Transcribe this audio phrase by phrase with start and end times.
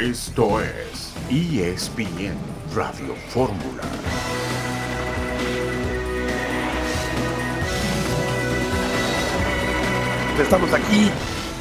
[0.00, 2.36] Esto es ESPN
[2.72, 3.82] Radio Fórmula.
[10.40, 11.10] Estamos aquí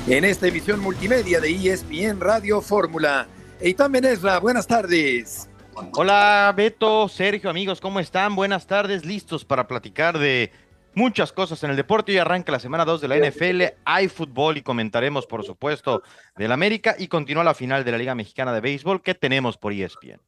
[0.05, 3.27] en esta emisión multimedia de ESPN Radio Fórmula.
[3.59, 5.49] Eitan Benesra, buenas tardes.
[5.93, 8.35] Hola Beto, Sergio, amigos, ¿cómo están?
[8.35, 10.51] Buenas tardes, listos para platicar de
[10.97, 12.11] muchas cosas en el deporte.
[12.11, 16.03] Y arranca la semana 2 de la NFL, hay fútbol y comentaremos, por supuesto,
[16.35, 16.95] del América.
[16.97, 19.01] Y continúa la final de la Liga Mexicana de Béisbol.
[19.01, 20.19] Que tenemos por ESPN.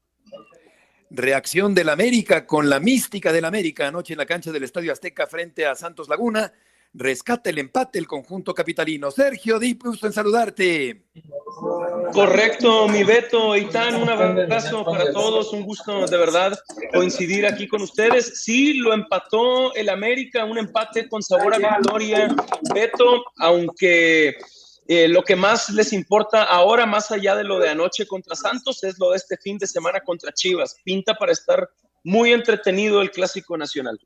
[1.11, 5.25] Reacción del América con la mística del América anoche en la cancha del Estadio Azteca
[5.25, 6.53] frente a Santos Laguna
[6.93, 9.11] rescata el empate el conjunto capitalino.
[9.11, 11.03] Sergio Di, en saludarte.
[12.13, 16.57] Correcto, mi Beto, Itán, un abrazo para todos, un gusto de verdad
[16.93, 18.41] coincidir aquí con ustedes.
[18.43, 22.33] Sí, lo empató el América, un empate con sabor a victoria,
[22.73, 24.37] Beto, aunque
[24.87, 28.83] eh, lo que más les importa ahora, más allá de lo de anoche contra Santos,
[28.83, 30.77] es lo de este fin de semana contra Chivas.
[30.83, 31.69] Pinta para estar
[32.03, 33.99] muy entretenido el Clásico Nacional.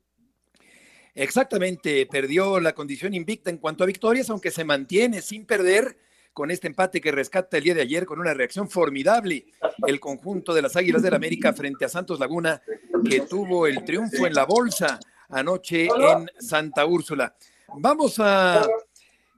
[1.14, 5.96] Exactamente, perdió la condición invicta en cuanto a victorias, aunque se mantiene sin perder
[6.32, 9.46] con este empate que rescata el día de ayer con una reacción formidable
[9.86, 12.60] el conjunto de las Águilas del América frente a Santos Laguna,
[13.08, 14.98] que tuvo el triunfo en la bolsa
[15.28, 17.36] anoche en Santa Úrsula.
[17.76, 18.66] Vamos a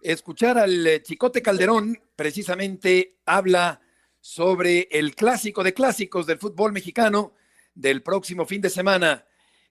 [0.01, 3.83] escuchar al Chicote Calderón, precisamente habla
[4.19, 7.35] sobre el clásico de clásicos del fútbol mexicano
[7.75, 9.27] del próximo fin de semana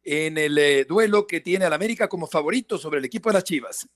[0.06, 3.44] en el eh, duelo que tiene al América como favorito sobre el equipo de las
[3.44, 3.89] Chivas.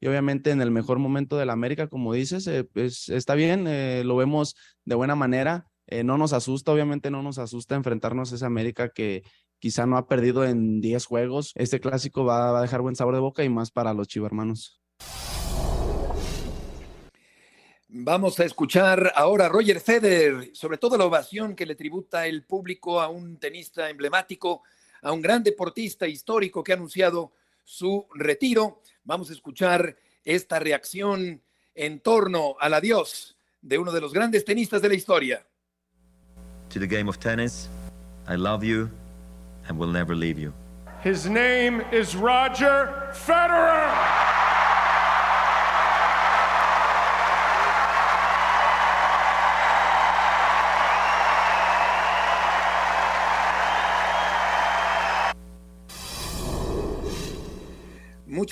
[0.00, 4.02] Y obviamente en el mejor momento del América, como dices, eh, pues, está bien, eh,
[4.04, 5.68] lo vemos de buena manera.
[6.04, 9.22] no nos asusta, obviamente no nos asusta enfrentarnos a esa América que
[9.58, 11.52] quizá no ha perdido en 10 juegos.
[11.54, 14.80] Este clásico va, va a dejar buen sabor de boca y más para los chivermanos.
[17.88, 22.44] Vamos a escuchar ahora a Roger Federer, sobre todo la ovación que le tributa el
[22.44, 24.62] público a un tenista emblemático
[25.02, 27.32] a un gran deportista histórico que ha anunciado
[27.64, 28.80] su retiro.
[29.04, 31.42] Vamos a escuchar esta reacción
[31.74, 35.46] en torno al adiós de uno de los grandes tenistas de la historia.
[36.70, 37.68] To the game of tennis,
[38.28, 38.88] I love you
[39.68, 40.52] and will never leave you.
[41.04, 44.31] His name is Roger Federer.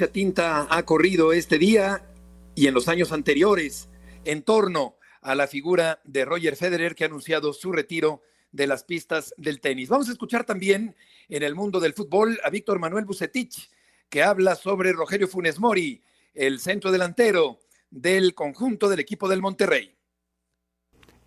[0.09, 2.07] Tinta ha corrido este día
[2.55, 3.89] y en los años anteriores
[4.25, 8.23] en torno a la figura de Roger Federer que ha anunciado su retiro
[8.53, 9.89] de las pistas del tenis.
[9.89, 10.97] Vamos a escuchar también
[11.29, 13.71] en el mundo del fútbol a Víctor Manuel Bucetich,
[14.09, 16.03] que habla sobre Rogelio Funes Mori,
[16.35, 17.61] el centro delantero
[17.91, 19.95] del conjunto del equipo del Monterrey.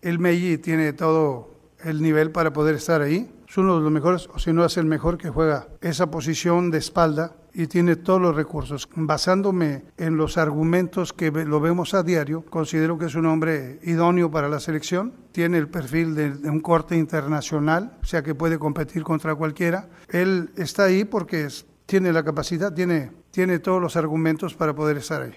[0.02, 3.30] El Meiji tiene todo el nivel para poder estar ahí.
[3.48, 6.72] Es uno de los mejores, o si no es el mejor que juega esa posición
[6.72, 8.90] de espalda y tiene todos los recursos.
[8.96, 14.32] Basándome en los argumentos que lo vemos a diario, considero que es un hombre idóneo
[14.32, 15.14] para la selección.
[15.32, 19.90] Tiene el perfil de, un corte internacional, o sea que puede competir contra cualquiera.
[20.10, 21.48] Él está ahí porque
[21.86, 25.36] tiene la capacidad, tiene, tiene todos los argumentos para poder estar ahí.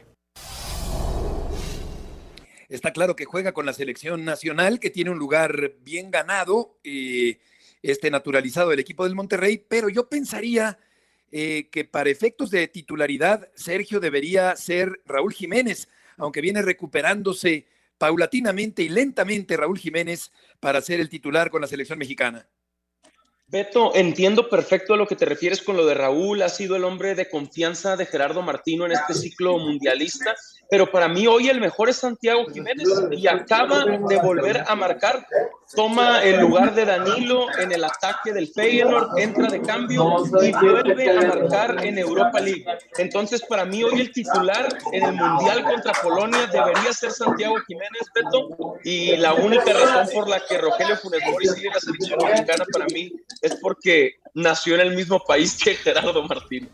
[2.68, 7.38] Está claro que juega con la selección nacional, que tiene un lugar bien ganado, eh,
[7.82, 10.76] este naturalizado del equipo del Monterrey, pero yo pensaría
[11.32, 17.66] eh, que para efectos de titularidad, Sergio debería ser Raúl Jiménez, aunque viene recuperándose
[17.98, 22.48] paulatinamente y lentamente Raúl Jiménez para ser el titular con la selección mexicana.
[23.48, 26.42] Beto, entiendo perfecto a lo que te refieres con lo de Raúl.
[26.42, 30.34] Ha sido el hombre de confianza de Gerardo Martino en este ciclo mundialista
[30.70, 35.26] pero para mí hoy el mejor es Santiago Jiménez y acaba de volver a marcar.
[35.74, 41.10] Toma el lugar de Danilo en el ataque del Feyenoord, entra de cambio y vuelve
[41.10, 42.64] a marcar en Europa League.
[42.98, 48.02] Entonces, para mí hoy el titular en el Mundial contra Polonia debería ser Santiago Jiménez,
[48.14, 52.18] Beto, y la única razón por la que Rogelio Funes Mori sigue en la selección
[52.24, 53.12] mexicana para mí
[53.42, 56.68] es porque nació en el mismo país que Gerardo Martín.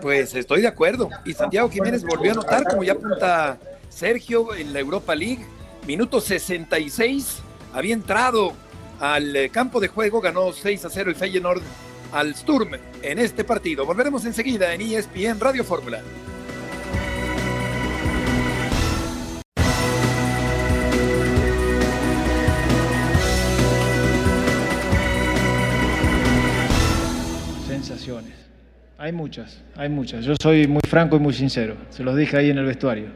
[0.00, 1.10] Pues estoy de acuerdo.
[1.24, 3.58] Y Santiago Jiménez volvió a anotar, como ya apunta
[3.88, 5.44] Sergio, en la Europa League.
[5.86, 7.38] Minuto 66.
[7.72, 8.52] Había entrado
[9.00, 11.62] al eh, campo de juego, ganó 6 a 0 el Feyenoord
[12.12, 12.70] al Sturm
[13.02, 13.84] en este partido.
[13.84, 16.02] Volveremos enseguida en ESPN Radio Fórmula.
[28.98, 30.24] Hay muchas, hay muchas.
[30.24, 31.76] Yo soy muy franco y muy sincero.
[31.90, 33.08] Se los dije ahí en el vestuario.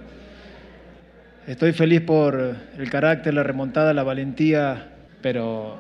[1.46, 4.90] Estoy feliz por el carácter, la remontada, la valentía,
[5.22, 5.78] pero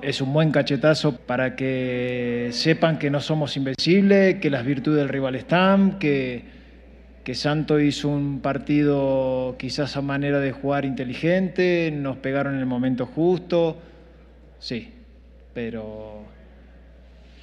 [0.00, 5.10] es un buen cachetazo para que sepan que no somos invencibles, que las virtudes del
[5.10, 6.42] rival están, que,
[7.22, 12.66] que Santo hizo un partido quizás a manera de jugar inteligente, nos pegaron en el
[12.66, 13.76] momento justo,
[14.58, 14.92] sí,
[15.52, 16.22] pero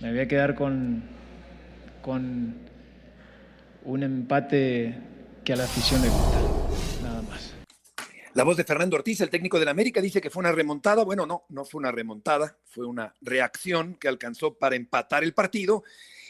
[0.02, 1.13] me voy a quedar con,
[2.04, 2.54] con
[3.86, 4.94] un empate
[5.44, 7.54] que a la afición le gusta, nada más.
[8.34, 11.04] La voz de Fernando Ortiz, el técnico del América, dice que fue una remontada.
[11.06, 15.84] Bueno, no, no fue una remontada, fue una reacción que alcanzó para empatar el partido.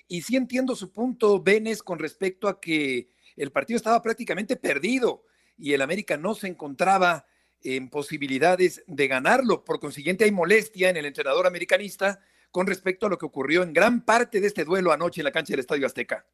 [0.08, 5.26] Y sí entiendo su punto, Benes, con respecto a que el partido estaba prácticamente perdido
[5.58, 7.26] y el América no se encontraba
[7.62, 9.64] en posibilidades de ganarlo.
[9.64, 12.20] Por consiguiente, hay molestia en el entrenador americanista
[12.54, 15.32] con respecto a lo que ocurrió en gran parte de este duelo anoche en la
[15.32, 16.28] cancha del Estadio Azteca.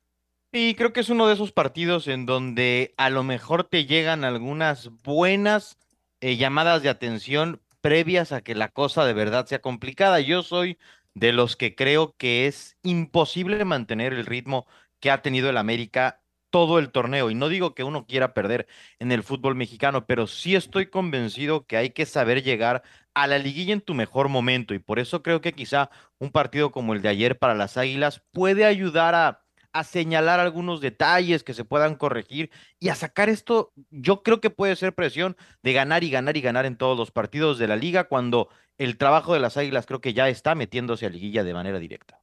[0.51, 4.25] Y creo que es uno de esos partidos en donde a lo mejor te llegan
[4.25, 5.77] algunas buenas
[6.19, 10.19] eh, llamadas de atención previas a que la cosa de verdad sea complicada.
[10.19, 10.77] Yo soy
[11.13, 14.67] de los que creo que es imposible mantener el ritmo
[14.99, 17.29] que ha tenido el América todo el torneo.
[17.29, 18.67] Y no digo que uno quiera perder
[18.99, 22.83] en el fútbol mexicano, pero sí estoy convencido que hay que saber llegar
[23.21, 24.73] a la liguilla en tu mejor momento.
[24.73, 25.89] Y por eso creo que quizá
[26.19, 30.81] un partido como el de ayer para las Águilas puede ayudar a a señalar algunos
[30.81, 32.49] detalles que se puedan corregir
[32.79, 36.41] y a sacar esto, yo creo que puede ser presión de ganar y ganar y
[36.41, 40.01] ganar en todos los partidos de la liga cuando el trabajo de las Águilas creo
[40.01, 42.19] que ya está metiéndose a liguilla de manera directa.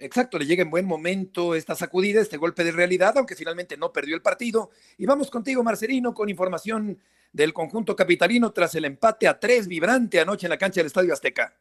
[0.00, 3.92] Exacto, le llega en buen momento esta sacudida, este golpe de realidad, aunque finalmente no
[3.92, 4.70] perdió el partido.
[4.96, 7.00] Y vamos contigo, Marcelino, con información
[7.32, 11.12] del conjunto capitalino tras el empate a tres vibrante anoche en la cancha del Estadio
[11.12, 11.54] Azteca.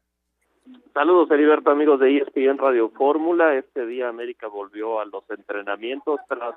[0.93, 3.55] Saludos, Heriberto, amigos de ESPN Radio Fórmula.
[3.55, 6.55] Este día América volvió a los entrenamientos tras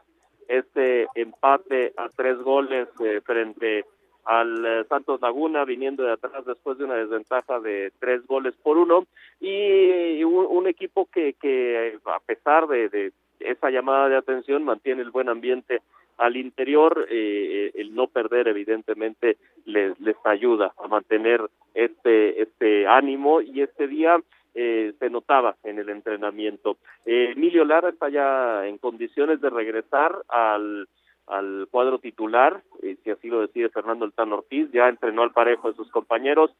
[0.48, 3.84] este empate a tres goles eh, frente
[4.24, 8.78] al eh, Santos Laguna, viniendo de atrás después de una desventaja de tres goles por
[8.78, 9.06] uno.
[9.40, 15.10] Y, un, equipo que, que, a pesar de, de esa llamada de atención, mantiene el
[15.10, 15.82] buen ambiente
[16.20, 21.40] al interior, eh, el no perder evidentemente les, les ayuda a mantener
[21.74, 24.20] este, este ánimo y este día
[24.54, 26.76] eh, se notaba en el entrenamiento.
[27.06, 30.88] Eh, Emilio Lara está ya en condiciones de regresar al,
[31.26, 32.62] al cuadro titular,
[33.02, 36.50] si así lo decide Fernando El Ortiz, ya entrenó al parejo de sus compañeros,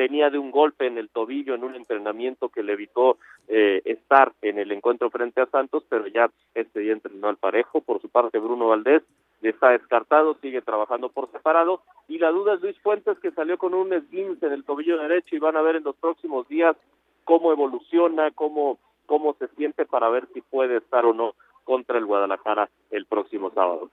[0.00, 3.18] venía de un golpe en el tobillo en un entrenamiento que le evitó
[3.48, 7.82] eh, estar en el encuentro frente a Santos, pero ya este día entrenó al parejo.
[7.82, 9.02] Por su parte, Bruno Valdés
[9.42, 11.82] está descartado, sigue trabajando por separado.
[12.08, 15.36] Y la duda es Luis Fuentes, que salió con un esguince en el tobillo derecho
[15.36, 16.76] y van a ver en los próximos días
[17.24, 22.06] cómo evoluciona, cómo, cómo se siente para ver si puede estar o no contra el
[22.06, 23.90] Guadalajara el próximo sábado.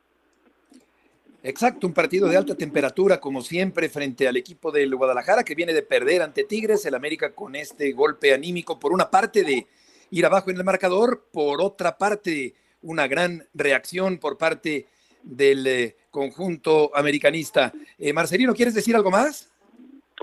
[1.44, 5.74] Exacto, un partido de alta temperatura, como siempre, frente al equipo del Guadalajara, que viene
[5.74, 9.68] de perder ante Tigres, el América con este golpe anímico, por una parte de
[10.10, 14.88] ir abajo en el marcador, por otra parte, una gran reacción por parte
[15.22, 17.72] del eh, conjunto americanista.
[17.98, 19.52] Eh, Marcelino, ¿quieres decir algo más?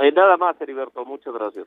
[0.02, 1.66] Eh, nada más, Heriberto, muchas gracias.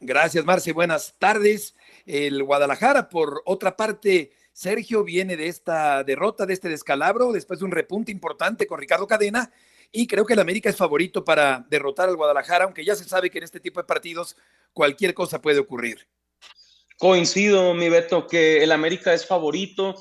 [0.00, 1.74] Gracias, Marce, buenas tardes.
[2.06, 7.66] El Guadalajara, por otra parte, Sergio viene de esta derrota, de este descalabro, después de
[7.66, 9.52] un repunte importante con Ricardo Cadena,
[9.92, 13.28] y creo que el América es favorito para derrotar al Guadalajara, aunque ya se sabe
[13.28, 14.34] que en este tipo de partidos
[14.72, 16.08] cualquier cosa puede ocurrir.
[16.96, 19.94] Coincido, mi Beto, que el América es favorito,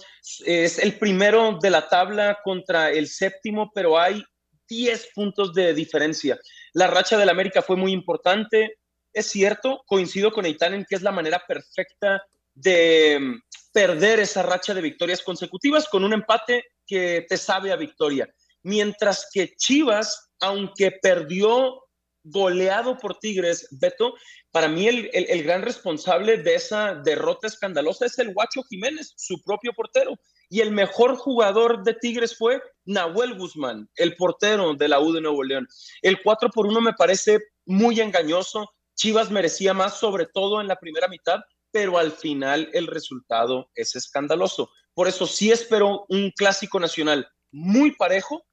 [0.45, 4.23] es el primero de la tabla contra el séptimo, pero hay
[4.69, 6.39] 10 puntos de diferencia.
[6.71, 8.79] La racha del América fue muy importante,
[9.11, 12.23] es cierto, coincido con Eitan en que es la manera perfecta
[12.55, 13.39] de
[13.71, 18.33] perder esa racha de victorias consecutivas con un empate que te sabe a victoria.
[18.63, 21.83] Mientras que Chivas, aunque perdió
[22.23, 24.15] goleado por Tigres, Beto,
[24.51, 29.41] para mí el, el, gran responsable de esa derrota escandalosa es el Guacho Jiménez, su
[29.43, 30.15] propio portero.
[30.49, 35.21] Y el mejor jugador de Tigres fue Nahuel Guzmán, el portero de la U de
[35.21, 35.67] Nuevo León.
[36.01, 38.71] El 4 por 1 me parece muy engañoso.
[38.95, 41.41] Chivas merecía más, sobre todo en la primera mitad,
[41.75, 44.69] pero al final el resultado es escandaloso.
[44.93, 48.45] Por eso sí espero un clásico nacional muy parejo,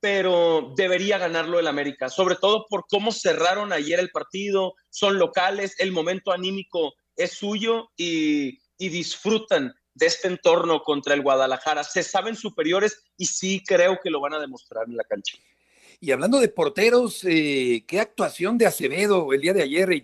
[0.00, 5.76] pero debería ganarlo el América, sobre todo por cómo cerraron ayer el partido, son locales,
[5.78, 11.84] el momento anímico es suyo y, disfrutan de este entorno contra el Guadalajara.
[11.84, 15.38] Se saben superiores y sí creo que lo van a demostrar en la cancha.
[16.00, 20.00] Y hablando de porteros, eh, qué actuación de Acevedo el día de ayer, y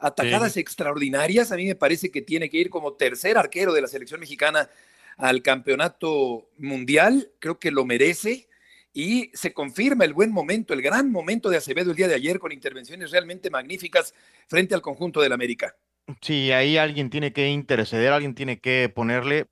[0.00, 1.52] atacadas extraordinarias.
[1.52, 4.70] A mí me parece que tiene que ir como tercer arquero de la selección mexicana
[5.16, 7.30] al campeonato mundial.
[7.38, 8.48] Creo que lo merece.
[8.92, 12.40] y se confirma el buen momento, el gran momento de Acevedo el día de ayer
[12.40, 14.14] con intervenciones realmente magníficas
[14.48, 15.76] frente al conjunto del América.
[16.20, 19.46] Sí, ahí alguien tiene que interceder, alguien tiene que ponerle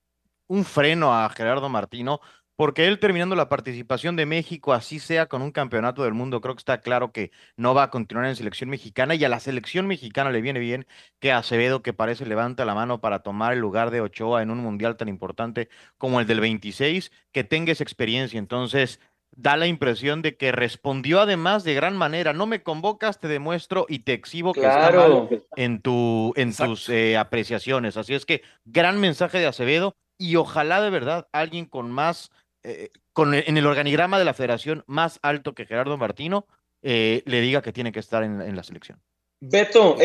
[0.48, 2.20] un freno a Gerardo Martino,
[2.58, 6.56] porque él terminando la participación de México, así sea con un campeonato del mundo, creo
[6.56, 9.86] que está claro que no va a continuar en selección mexicana y a la selección
[9.86, 10.84] mexicana le viene bien
[11.20, 14.58] que Acevedo, que parece levanta la mano para tomar el lugar de Ochoa en un
[14.58, 18.40] mundial tan importante como el del 26, que tenga esa experiencia.
[18.40, 18.98] Entonces,
[19.30, 22.32] da la impresión de que respondió además de gran manera.
[22.32, 26.88] No me convocas, te demuestro y te exhibo que está mal en, tu, en tus
[26.88, 27.96] eh, apreciaciones.
[27.96, 32.90] Así es que gran mensaje de Acevedo y ojalá de verdad alguien con más, eh,
[33.12, 36.46] con, en el organigrama de la federación más alto que Gerardo Martino,
[36.82, 39.00] eh, le diga que tiene que estar en, en la selección.
[39.40, 39.96] Beto,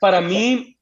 [0.00, 0.76] para mí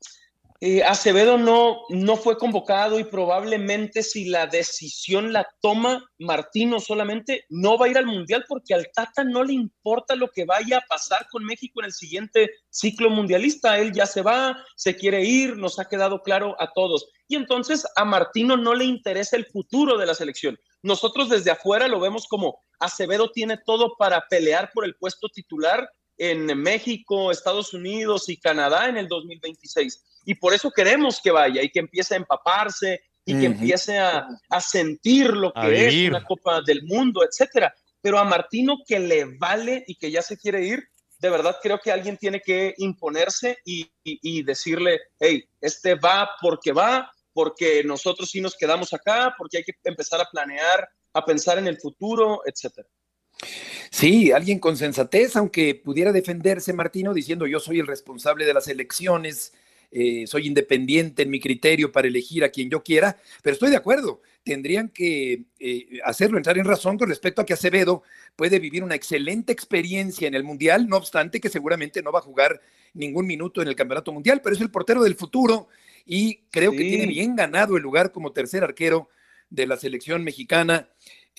[0.60, 7.44] eh, Acevedo no, no fue convocado y probablemente si la decisión la toma Martino solamente,
[7.48, 10.78] no va a ir al Mundial porque al Tata no le importa lo que vaya
[10.78, 13.78] a pasar con México en el siguiente ciclo mundialista.
[13.78, 17.08] Él ya se va, se quiere ir, nos ha quedado claro a todos.
[17.28, 20.58] Y entonces a Martino no le interesa el futuro de la selección.
[20.82, 25.88] Nosotros desde afuera lo vemos como Acevedo tiene todo para pelear por el puesto titular
[26.18, 31.62] en México, Estados Unidos y Canadá en el 2026 y por eso queremos que vaya
[31.62, 34.26] y que empiece a empaparse y que empiece a,
[34.60, 37.74] sentir lo que es una Copa del Mundo, etcétera.
[38.00, 40.82] Pero a Martino que le vale y que ya se quiere ir,
[41.18, 46.72] de verdad creo que alguien tiene que imponerse y, y decirle, hey, este va porque
[46.72, 51.58] va, porque nosotros sí nos quedamos acá, porque hay que empezar a planear, a pensar
[51.58, 52.88] en el futuro, etcétera.
[53.90, 58.68] Sí, alguien con sensatez, aunque pudiera defenderse Martino diciendo yo soy el responsable de las
[58.68, 59.52] elecciones,
[59.90, 63.76] eh, soy independiente en mi criterio para elegir a quien yo quiera, pero estoy de
[63.76, 68.02] acuerdo, tendrían que eh, hacerlo, entrar en razón con respecto a que Acevedo
[68.36, 72.22] puede vivir una excelente experiencia en el Mundial, no obstante que seguramente no va a
[72.22, 72.60] jugar
[72.92, 75.68] ningún minuto en el Campeonato Mundial, pero es el portero del futuro
[76.04, 79.08] y creo que tiene bien ganado el lugar como tercer arquero
[79.50, 80.88] de la selección mexicana,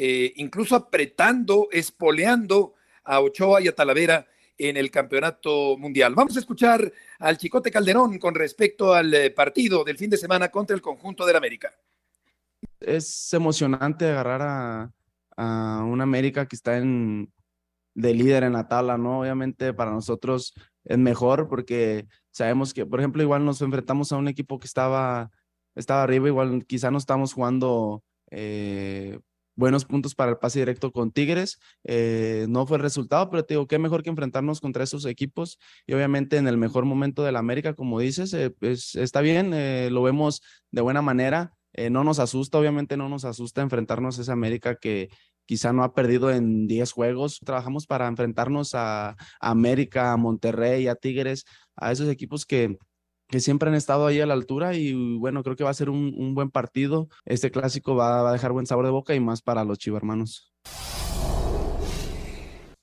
[0.02, 4.26] eh, incluso apretando, espoleando a Ochoa y a Talavera
[4.58, 6.16] en el campeonato mundial.
[6.16, 10.48] Vamos a escuchar al Chicote Calderón con respecto al eh, partido del fin de semana
[10.48, 11.74] contra el conjunto del América.
[12.80, 14.92] Es emocionante agarrar
[15.36, 17.34] a, un América que está en,
[17.94, 19.20] de líder en la tabla, ¿no?
[19.20, 20.54] Obviamente para nosotros
[20.86, 25.30] es mejor porque sabemos que, por ejemplo, igual nos enfrentamos a un equipo que estaba,
[25.76, 28.02] estaba arriba, igual quizá no estamos jugando
[28.32, 29.20] eh,
[29.60, 31.60] buenos puntos para el pase directo con Tigres.
[31.84, 35.60] Eh, no fue el resultado, pero te digo, qué mejor que enfrentarnos contra esos equipos
[35.86, 39.54] y obviamente en el mejor momento de la América, como dices, eh, pues, está bien,
[39.54, 41.54] eh, lo vemos de buena manera.
[41.92, 45.10] no nos asusta, obviamente no nos asusta enfrentarnos a esa América que
[45.46, 47.40] quizá no ha perdido en 10 juegos.
[47.46, 52.78] Trabajamos para enfrentarnos a, a América, a Monterrey, a Tigres, a esos equipos que,
[53.30, 55.90] que siempre han estado ahí a la altura y bueno, creo que va a ser
[55.90, 57.10] un, buen partido.
[57.26, 60.52] Este clásico va, a dejar buen sabor de boca y más para los chivermanos.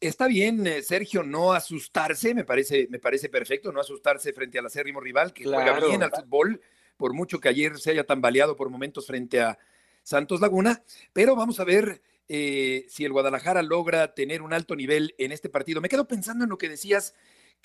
[0.01, 4.67] Está bien, eh, Sergio, no asustarse, me parece, me parece perfecto, no asustarse frente al
[4.67, 6.61] acérrimo rival que juega bien al fútbol,
[6.97, 9.59] por mucho que ayer se haya tambaleado por momentos frente a
[10.03, 15.15] Santos Laguna, pero vamos a ver eh, si el Guadalajara logra tener un alto nivel
[15.19, 15.81] en este partido.
[15.81, 17.15] Me quedo pensando en lo que decías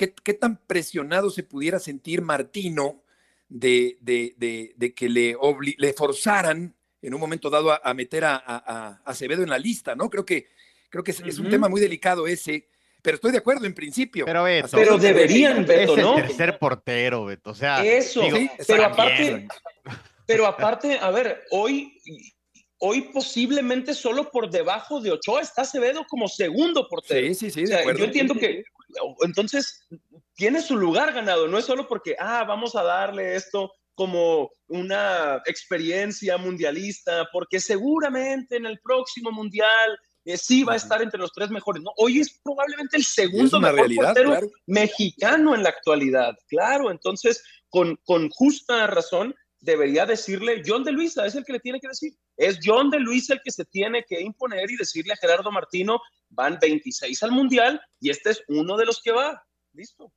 [0.09, 3.03] ¿Qué, tan presionado se pudiera sentir Martino
[3.49, 5.35] de, de, que le,
[5.77, 10.09] le forzaran en un momento dado a, meter a, Acevedo en la lista, ¿no?
[10.09, 10.47] Creo que,
[10.89, 12.67] creo que es, un tema muy delicado ese,
[13.01, 14.25] pero estoy de acuerdo en principio.
[14.25, 16.17] Pero, pero deberían, Beto, ¿no?
[16.17, 17.83] Es el tercer portero, Beto, o sea.
[17.83, 18.23] Eso,
[18.67, 19.47] pero aparte,
[20.25, 21.93] pero aparte, a ver, hoy
[22.83, 27.27] hoy posiblemente solo por debajo de Ochoa está Acevedo como segundo portero.
[27.27, 27.71] Sí, sí, sí.
[27.71, 28.63] yo entiendo que
[29.21, 29.87] entonces
[30.35, 35.41] tiene su lugar ganado, no es solo porque, ah, vamos a darle esto como una
[35.45, 41.31] experiencia mundialista, porque seguramente en el próximo mundial eh, sí va a estar entre los
[41.33, 41.83] tres mejores.
[41.83, 41.91] ¿no?
[41.97, 46.91] Hoy es probablemente el segundo mejor portero mexicano en la actualidad, claro.
[46.91, 51.79] Entonces, con, con justa razón, debería decirle John de Luisa, es el que le tiene
[51.79, 52.13] que decir.
[52.41, 56.01] Es John de Luisa el que se tiene que imponer y decirle a Gerardo Martino,
[56.29, 59.45] van 26 al Mundial y este es uno de los que va.
[59.73, 60.11] Listo.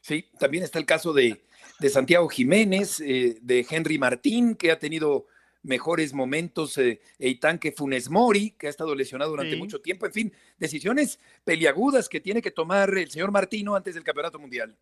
[0.00, 1.44] Sí, también está el caso de,
[1.78, 5.26] de Santiago Jiménez, eh, de Henry Martín, que ha tenido
[5.62, 10.06] mejores momentos, eh, Eitan que Funes Mori, que ha estado lesionado durante mucho tiempo.
[10.06, 14.74] En fin, decisiones peliagudas que tiene que tomar el señor Martino antes del Campeonato Mundial.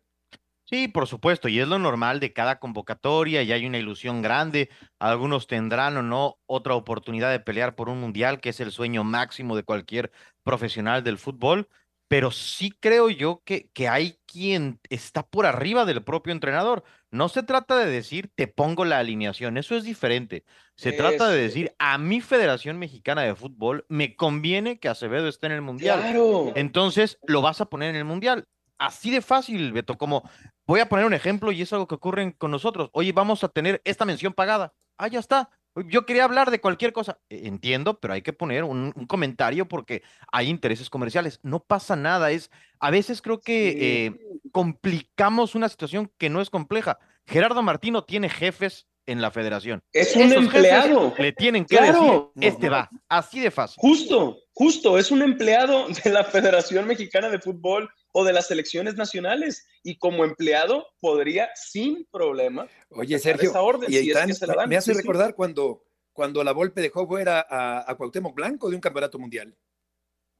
[0.69, 4.69] Sí, por supuesto, y es lo normal de cada convocatoria, y hay una ilusión grande.
[4.99, 9.03] Algunos tendrán o no otra oportunidad de pelear por un mundial, que es el sueño
[9.03, 10.11] máximo de cualquier
[10.43, 11.69] profesional del fútbol,
[12.07, 16.83] pero sí creo yo que, que hay quien está por arriba del propio entrenador.
[17.09, 20.43] No se trata de decir, te pongo la alineación, eso es diferente.
[20.75, 25.47] Se trata de decir, a mi Federación Mexicana de Fútbol me conviene que Acevedo esté
[25.47, 25.99] en el mundial.
[25.99, 26.53] Claro.
[26.55, 28.47] Entonces, lo vas a poner en el mundial.
[28.79, 30.23] Así de fácil, Beto, como
[30.65, 32.89] voy a poner un ejemplo y es algo que ocurre con nosotros.
[32.93, 34.73] Oye, vamos a tener esta mención pagada.
[34.97, 35.49] Ah, ya está.
[35.87, 37.19] Yo quería hablar de cualquier cosa.
[37.29, 41.39] E, entiendo, pero hay que poner un, un comentario porque hay intereses comerciales.
[41.43, 42.31] No pasa nada.
[42.31, 44.19] Es a veces creo que eh,
[44.51, 46.99] complicamos una situación que no es compleja.
[47.25, 49.81] Gerardo Martino tiene jefes en la federación.
[49.91, 51.13] Es un Esos empleado.
[51.17, 52.31] Le tienen que Claro.
[52.35, 53.75] decir, este va, así de fácil.
[53.79, 58.95] Justo, justo, es un empleado de la Federación Mexicana de Fútbol o de las selecciones
[58.95, 62.67] nacionales y como empleado podría sin problema.
[62.89, 64.69] Oye, Sergio, esa orden, y si es Aitán, que se la me- dan.
[64.69, 65.01] me hace Sí, sí.
[65.01, 69.55] recordar cuando, cuando la Volpe dejó fuera a, a Cuauhtémoc Blanco de un campeonato mundial.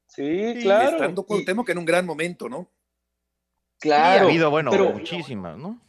[0.08, 0.90] Sí, Y claro.
[0.96, 2.70] Estando Y- Cuauhtémoc en un gran momento, ¿no?
[3.82, 4.26] Y ha claro.
[4.28, 5.80] habido, bueno, pero- muchísimas, ¿no?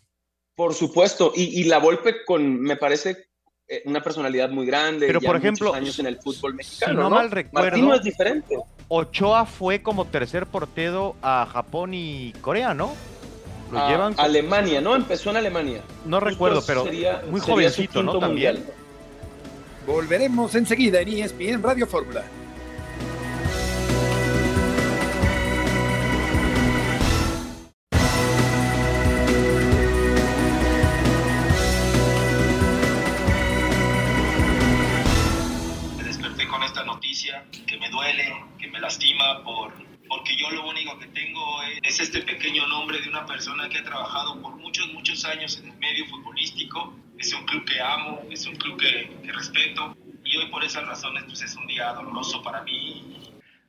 [0.55, 3.29] Por supuesto, y, y la Volpe con, me parece,
[3.67, 5.07] eh, una personalidad muy grande.
[5.07, 6.93] Pero, ya por ejemplo, años en el fútbol si mexicano.
[6.93, 7.15] no ¿no?
[7.15, 8.55] mal recuerdo- Martino es diferente.
[8.93, 12.91] Ochoa fue como tercer portero a Japón y Corea, ¿no?
[13.71, 14.97] Lo A llevan, con- Alemania, ¿no?
[14.97, 15.81] Empezó en Alemania.
[16.05, 18.19] no Justo recuerdo, pero sería- muy sería jovencito, ¿no?
[18.19, 18.65] También.
[19.87, 22.23] Volveremos enseguida en ESPN Radio Fórmula.
[42.01, 45.77] Este pequeño nombre de una persona que ha trabajado por muchos, muchos años en el
[45.77, 46.93] medio futbolístico.
[47.17, 50.85] Es un club que amo, es un club que, que respeto y hoy por esas
[50.87, 53.17] razones pues es un día doloroso para mí.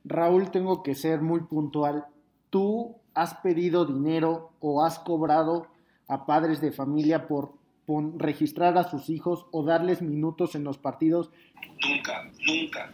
[0.05, 2.05] Raúl, tengo que ser muy puntual.
[2.49, 5.67] ¿Tú has pedido dinero o has cobrado
[6.07, 7.53] a padres de familia por
[7.85, 11.29] pon- registrar a sus hijos o darles minutos en los partidos?
[11.87, 12.91] Nunca, nunca.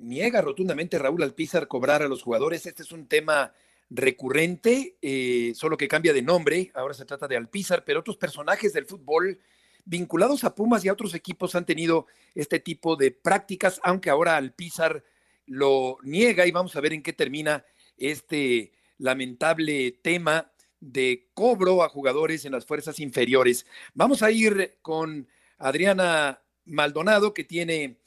[0.00, 2.66] Niega rotundamente Raúl Alpizar cobrar a los jugadores.
[2.66, 3.52] Este es un tema
[3.90, 6.70] recurrente, eh, solo que cambia de nombre.
[6.74, 9.38] Ahora se trata de Alpizar, pero otros personajes del fútbol
[9.84, 14.36] vinculados a Pumas y a otros equipos han tenido este tipo de prácticas, aunque ahora
[14.36, 15.02] Alpizar
[15.46, 17.64] lo niega y vamos a ver en qué termina
[17.96, 23.66] este lamentable tema de cobro a jugadores en las fuerzas inferiores.
[23.94, 27.98] Vamos a ir con Adriana Maldonado, que tiene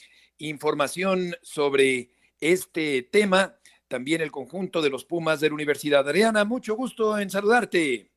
[0.50, 3.56] información sobre este tema,
[3.88, 6.08] también el conjunto de los Pumas de la Universidad.
[6.08, 8.12] Adriana, mucho gusto en saludarte.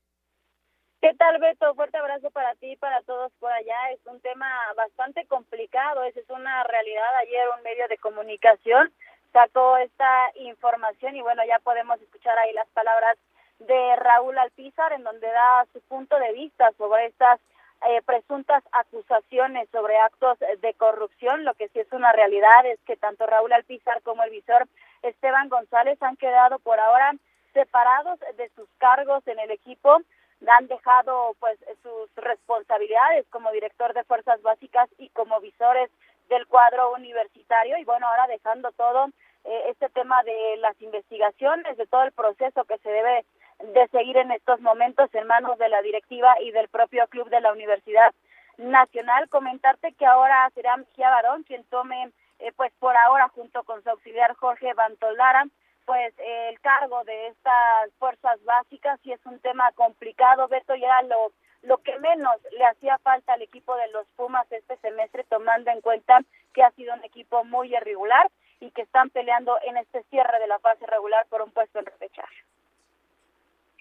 [1.00, 1.74] ¿Qué tal, Beto?
[1.74, 3.90] Fuerte abrazo para ti y para todos por allá.
[3.92, 7.16] Es un tema bastante complicado, esa es una realidad.
[7.20, 8.90] Ayer un medio de comunicación
[9.32, 13.18] sacó esta información y bueno, ya podemos escuchar ahí las palabras
[13.58, 17.38] de Raúl Alpizar en donde da su punto de vista sobre estas
[17.88, 21.44] eh, presuntas acusaciones sobre actos de corrupción.
[21.44, 24.66] Lo que sí es una realidad es que tanto Raúl Alpizar como el visor
[25.02, 27.14] Esteban González han quedado por ahora
[27.52, 30.00] separados de sus cargos en el equipo
[30.48, 35.90] han dejado pues sus responsabilidades como director de fuerzas básicas y como visores
[36.28, 39.06] del cuadro universitario y bueno ahora dejando todo
[39.44, 43.24] eh, este tema de las investigaciones de todo el proceso que se debe
[43.60, 47.40] de seguir en estos momentos en manos de la directiva y del propio club de
[47.40, 48.12] la Universidad
[48.58, 53.82] Nacional comentarte que ahora será Mejía Barón quien tome eh, pues por ahora junto con
[53.82, 55.46] su auxiliar Jorge Bantolara
[55.84, 61.02] pues el cargo de estas fuerzas básicas y es un tema complicado, Beto, y era
[61.02, 65.70] lo, lo que menos le hacía falta al equipo de los Pumas este semestre, tomando
[65.70, 66.20] en cuenta
[66.52, 70.46] que ha sido un equipo muy irregular y que están peleando en este cierre de
[70.46, 72.44] la fase regular por un puesto en repechaje.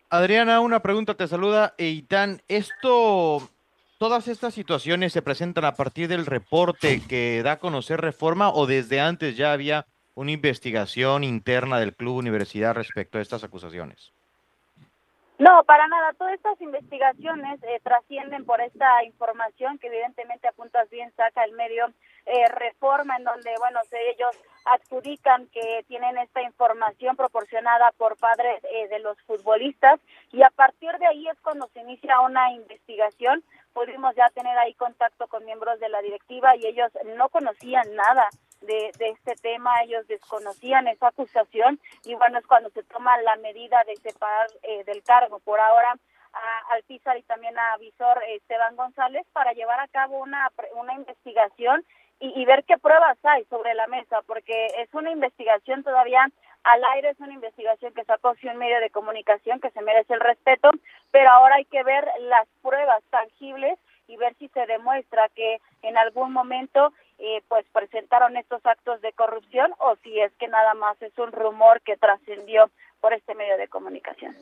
[0.09, 2.41] Adriana, una pregunta, te saluda Eitan.
[2.47, 3.49] Esto,
[3.97, 8.67] todas estas situaciones se presentan a partir del reporte que da a conocer Reforma o
[8.67, 9.85] desde antes ya había
[10.15, 14.11] una investigación interna del club universidad respecto a estas acusaciones?
[15.39, 16.13] No, para nada.
[16.13, 21.87] Todas estas investigaciones eh, trascienden por esta información que evidentemente apuntas bien saca el medio
[22.25, 28.87] eh, Reforma, en donde, bueno, ellos adjudican que tienen esta información proporcionada por padres eh,
[28.87, 29.99] de los futbolistas
[30.31, 33.43] y a partir de ahí es cuando se inicia una investigación.
[33.73, 38.29] Pudimos ya tener ahí contacto con miembros de la directiva y ellos no conocían nada
[38.61, 43.83] de, este tema, ellos desconocían esa acusación y bueno, es cuando se toma la medida
[43.85, 45.39] de separar eh, del cargo.
[45.39, 45.97] Por ahora
[46.33, 51.85] a Alpizar y también a Visor Esteban González para llevar a cabo una, una investigación
[52.19, 56.27] y, y, ver qué pruebas hay sobre la mesa, porque es una investigación todavía
[56.63, 60.21] al aire, es una investigación que sacó un medio de comunicación que se merece el
[60.21, 60.71] respeto,
[61.11, 65.97] pero ahora hay que ver las pruebas tangibles y ver si se demuestra que en
[65.97, 71.01] algún momento eh, pues presentaron estos actos de corrupción o si es que nada más
[71.01, 74.35] es un rumor que trascendió por este medio de comunicación.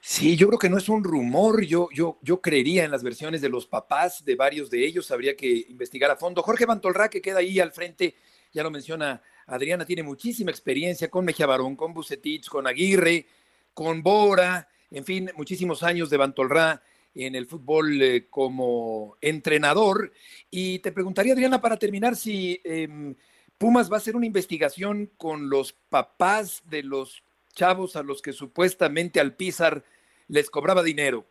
[0.00, 3.40] Sí, yo creo que no es un rumor, yo, yo, yo creería en las versiones
[3.40, 6.42] de los papás de varios de ellos, habría que investigar a fondo.
[6.42, 8.14] Jorge Bantolrá, que queda ahí al frente,
[8.52, 13.26] ya lo menciona Adriana, tiene muchísima experiencia con Mejía Barón, con Bucetich, con Aguirre,
[13.74, 16.82] con Bora, en fin, muchísimos años de Bantolrá
[17.14, 20.12] en el fútbol eh, como entrenador.
[20.50, 23.14] Y te preguntaría, Adriana, para terminar, si em,
[23.58, 27.22] Pumas va a hacer una investigación con los papás de los
[27.58, 29.82] chavos a los que supuestamente Alpizar
[30.28, 31.24] les cobraba dinero.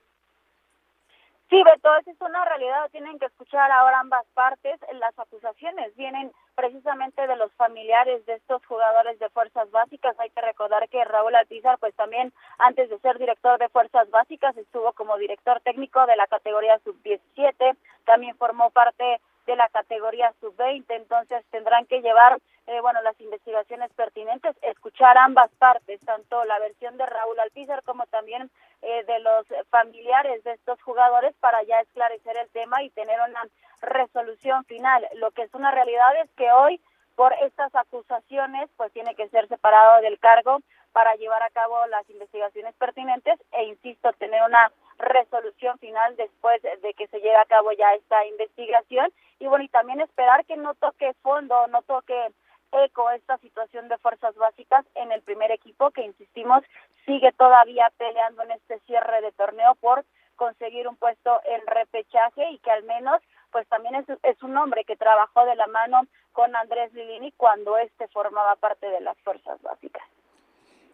[1.49, 4.77] Sí, Beto, esa es una realidad, tienen que escuchar ahora ambas partes.
[4.99, 10.19] Las acusaciones vienen precisamente de los familiares de estos jugadores de fuerzas básicas.
[10.19, 14.57] Hay que recordar que Raúl Alpizar, pues también antes de ser director de fuerzas básicas,
[14.57, 20.83] estuvo como director técnico de la categoría sub-17, también formó parte de la categoría sub-20,
[20.89, 22.37] entonces tendrán que llevar,
[22.67, 28.05] eh, bueno, las investigaciones pertinentes, escuchar ambas partes, tanto la versión de Raúl Alpizar como
[28.07, 28.51] también
[28.81, 33.43] eh, de los familiares de estos jugadores para ya esclarecer el tema y tener una
[33.81, 35.07] resolución final.
[35.15, 36.81] Lo que es una realidad es que hoy,
[37.15, 40.59] por estas acusaciones, pues tiene que ser separado del cargo
[40.91, 46.93] para llevar a cabo las investigaciones pertinentes e, insisto, tener una resolución final después de
[46.95, 50.73] que se lleve a cabo ya esta investigación y bueno, y también esperar que no
[50.73, 52.31] toque fondo, no toque
[52.71, 56.63] eco esta situación de fuerzas básicas en el primer equipo que insistimos
[57.05, 62.59] sigue todavía peleando en este cierre de torneo por conseguir un puesto en repechaje y
[62.59, 66.01] que al menos pues también es, es un hombre que trabajó de la mano
[66.31, 70.03] con Andrés Lilini cuando este formaba parte de las fuerzas básicas.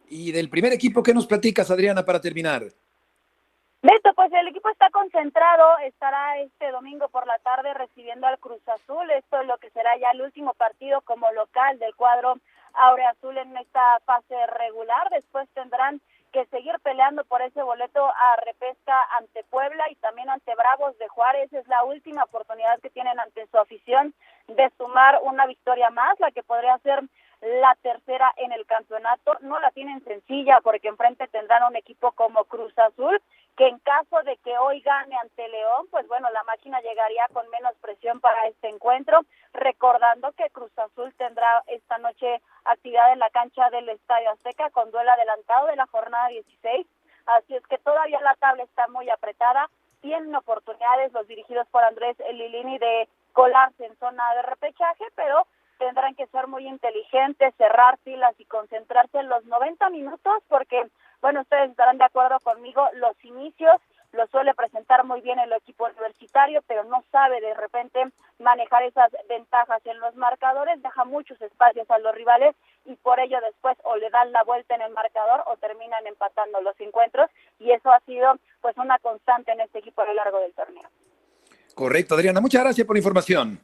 [0.07, 2.63] Y del primer equipo, ¿qué nos platicas, Adriana, para terminar?
[3.81, 8.61] Beto, pues el equipo está concentrado, estará este domingo por la tarde recibiendo al Cruz
[8.65, 12.35] Azul, esto es lo que será ya el último partido como local del cuadro
[12.73, 16.01] Aure Azul en esta fase regular, después tendrán
[16.33, 21.07] que seguir peleando por ese boleto a repesca ante Puebla y también ante Bravos de
[21.07, 21.53] Juárez.
[21.53, 24.13] Es la última oportunidad que tienen ante su afición
[24.47, 27.03] de sumar una victoria más, la que podría ser
[27.61, 29.37] la tercera en el campeonato.
[29.41, 33.21] No la tienen sencilla porque enfrente tendrán un equipo como Cruz Azul,
[33.55, 37.47] que en caso de que hoy gane ante León, pues bueno, la máquina llegaría con
[37.49, 39.21] menos presión para este encuentro,
[39.63, 44.91] recordando que Cruz Azul tendrá esta noche actividad en la cancha del Estadio Azteca con
[44.91, 46.85] duelo adelantado de la jornada 16.
[47.25, 49.69] Así es que todavía la tabla está muy apretada.
[50.01, 55.47] Tienen oportunidades los dirigidos por Andrés Lilini de colarse en zona de repechaje, pero
[55.77, 60.89] tendrán que ser muy inteligentes, cerrar filas y concentrarse en los 90 minutos porque,
[61.21, 63.81] bueno, ustedes estarán de acuerdo conmigo, los inicios
[64.13, 67.99] lo suele presentar muy bien el equipo universitario, pero no sabe de repente
[68.43, 73.39] manejar esas ventajas en los marcadores, deja muchos espacios a los rivales y por ello
[73.41, 77.29] después o le dan la vuelta en el marcador o terminan empatando los encuentros
[77.59, 80.87] y eso ha sido pues una constante en este equipo a lo largo del torneo.
[81.73, 83.59] Correcto, Adriana, muchas gracias por la información.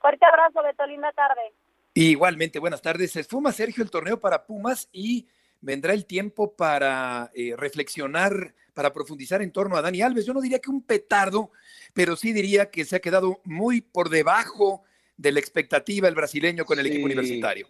[0.00, 1.52] Fuerte abrazo, Beto, linda tarde.
[1.94, 3.12] Igualmente, buenas tardes.
[3.12, 5.28] Se esfuma Sergio el torneo para Pumas y
[5.64, 10.26] vendrá el tiempo para eh, reflexionar, para profundizar en torno a Dani Alves.
[10.26, 11.50] Yo no diría que un petardo,
[11.92, 14.84] pero sí diría que se ha quedado muy por debajo
[15.16, 17.66] de la expectativa el brasileño con el equipo universitario.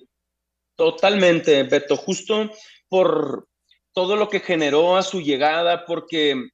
[0.75, 2.51] Totalmente, Beto, justo
[2.89, 3.49] por
[3.93, 6.49] todo lo que generó a su llegada, porque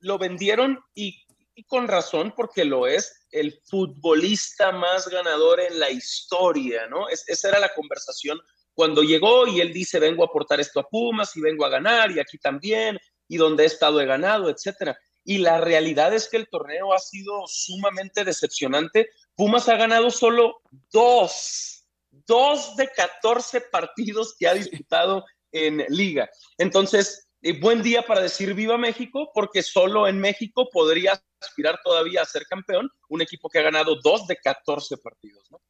[0.00, 1.22] lo vendieron y
[1.54, 7.08] y con razón porque lo es, el futbolista más ganador en la historia, ¿no?
[7.08, 8.40] esa era la conversación
[8.74, 12.10] cuando llegó y él dice, vengo a aportar esto a Pumas y vengo a ganar
[12.10, 14.98] y aquí también, y donde he estado he ganado, etcétera.
[15.24, 19.10] Y la realidad es que el torneo ha sido sumamente decepcionante.
[19.36, 26.28] Pumas ha ganado solo dos, dos de 14 partidos que ha disputado en liga.
[26.58, 32.22] Entonces, eh, buen día para decir viva México, porque solo en México podría aspirar todavía
[32.22, 35.60] a ser campeón un equipo que ha ganado dos de 14 partidos, ¿no?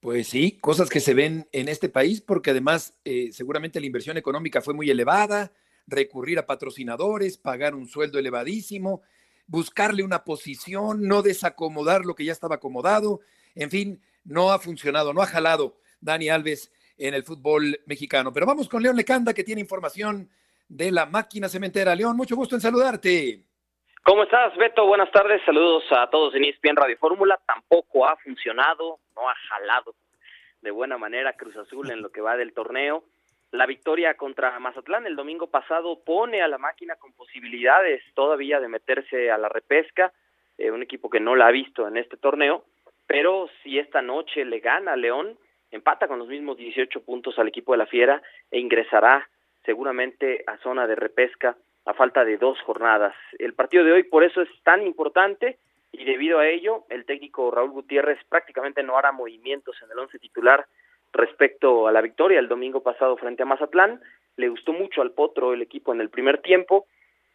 [0.00, 4.16] Pues sí, cosas que se ven en este país, porque además eh, seguramente la inversión
[4.16, 5.52] económica fue muy elevada,
[5.86, 9.02] recurrir a patrocinadores, pagar un sueldo elevadísimo,
[9.46, 13.20] buscarle una posición, no desacomodar lo que ya estaba acomodado,
[13.54, 18.32] en fin, no ha funcionado, no ha jalado Dani Alves en el fútbol mexicano.
[18.32, 20.30] Pero vamos con León Lecanda, que tiene información
[20.66, 21.94] de la máquina cementera.
[21.94, 23.49] León, mucho gusto en saludarte.
[24.02, 24.86] ¿Cómo estás, Beto?
[24.86, 25.42] Buenas tardes.
[25.44, 27.38] Saludos a todos en ESPN Radio Fórmula.
[27.46, 29.94] Tampoco ha funcionado, no ha jalado
[30.62, 33.04] de buena manera Cruz Azul en lo que va del torneo.
[33.52, 38.68] La victoria contra Mazatlán el domingo pasado pone a la máquina con posibilidades todavía de
[38.68, 40.12] meterse a la repesca,
[40.56, 42.64] eh, un equipo que no la ha visto en este torneo,
[43.06, 45.36] pero si esta noche le gana a León,
[45.70, 49.28] empata con los mismos 18 puntos al equipo de la Fiera e ingresará
[49.64, 53.14] seguramente a zona de repesca a falta de dos jornadas.
[53.38, 55.58] El partido de hoy por eso es tan importante
[55.92, 60.18] y debido a ello el técnico Raúl Gutiérrez prácticamente no hará movimientos en el once
[60.18, 60.66] titular
[61.12, 64.00] respecto a la victoria el domingo pasado frente a Mazatlán.
[64.36, 66.86] Le gustó mucho al Potro el equipo en el primer tiempo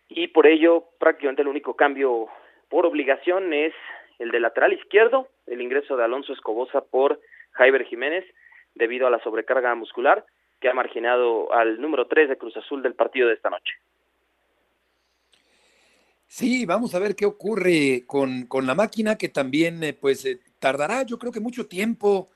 [0.07, 2.27] y por ello prácticamente el único cambio
[2.69, 3.73] por obligación es
[4.19, 7.19] el de lateral izquierdo, el ingreso de Alonso Escobosa por
[7.51, 8.25] Jaiber Jiménez
[8.75, 10.25] debido a la sobrecarga muscular
[10.61, 13.73] que ha marginado al número 3 de Cruz Azul del partido de esta noche.
[16.37, 20.37] Sí, vamos a ver qué ocurre con, con la máquina que también eh, pues eh,
[20.59, 22.27] tardará yo creo que mucho tiempo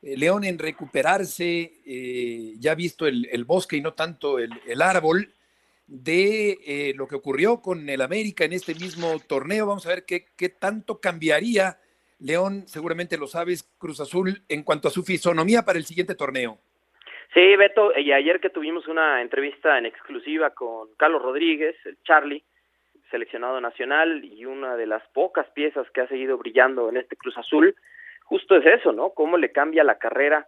[0.00, 1.72] eh, León en recuperarse,
[2.60, 5.32] ya visto el, el, bosque y no tanto el, el árbol
[5.88, 9.66] de lo que ocurrió con el América en este mismo torneo.
[9.66, 11.78] Vamos a ver qué, qué tanto cambiaría
[12.20, 16.58] León, seguramente lo sabes, Cruz Azul, en cuanto a su fisonomía para el siguiente torneo.
[17.34, 22.44] Sí, Beto, y ayer que tuvimos una entrevista en exclusiva con Carlos Rodríguez, el Charlie,
[23.10, 27.36] seleccionado nacional y una de las pocas piezas que ha seguido brillando en este Cruz
[27.38, 27.74] Azul,
[28.24, 29.10] justo es eso, ¿no?
[29.10, 30.46] Cómo le cambia la carrera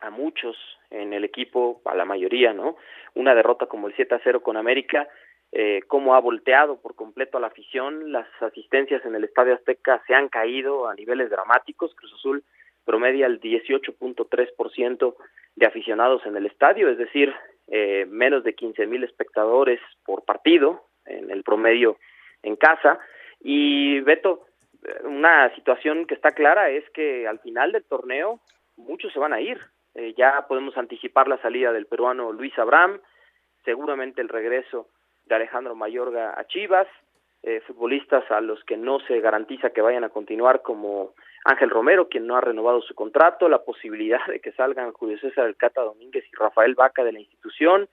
[0.00, 0.56] a muchos
[0.90, 2.76] en el equipo, a la mayoría, ¿no?
[3.14, 5.08] Una derrota como el 7 a 0 con América
[5.50, 10.02] eh, cómo ha volteado por completo a la afición, las asistencias en el Estadio Azteca
[10.06, 12.44] se han caído a niveles dramáticos, Cruz Azul
[12.84, 15.14] promedia el 18.3%
[15.56, 17.34] de aficionados en el estadio, es decir,
[17.68, 21.96] eh, menos de 15 mil espectadores por partido en el promedio
[22.42, 22.98] en casa.
[23.40, 24.46] Y Beto,
[25.04, 28.40] una situación que está clara es que al final del torneo
[28.76, 29.58] muchos se van a ir.
[29.94, 33.00] Eh, ya podemos anticipar la salida del peruano Luis Abraham,
[33.64, 34.88] seguramente el regreso
[35.26, 36.86] de Alejandro Mayorga a Chivas,
[37.42, 42.08] eh, futbolistas a los que no se garantiza que vayan a continuar como Ángel Romero,
[42.08, 45.82] quien no ha renovado su contrato, la posibilidad de que salgan Julio César El Cata
[45.82, 47.88] Domínguez y Rafael Vaca de la institución,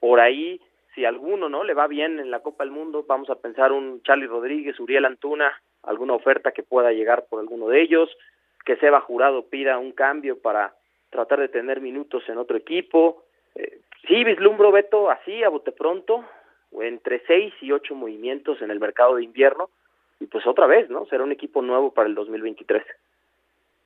[0.00, 0.60] por ahí
[0.96, 4.02] si alguno no le va bien en la Copa del Mundo, vamos a pensar un
[4.02, 8.08] Charlie Rodríguez, Uriel Antuna, alguna oferta que pueda llegar por alguno de ellos,
[8.64, 10.74] que Seba Jurado pida un cambio para
[11.10, 13.24] tratar de tener minutos en otro equipo.
[13.54, 16.24] Eh, sí, vislumbro Beto así a bote pronto,
[16.80, 19.68] entre seis y ocho movimientos en el mercado de invierno
[20.18, 21.04] y pues otra vez, ¿no?
[21.06, 22.82] Será un equipo nuevo para el 2023.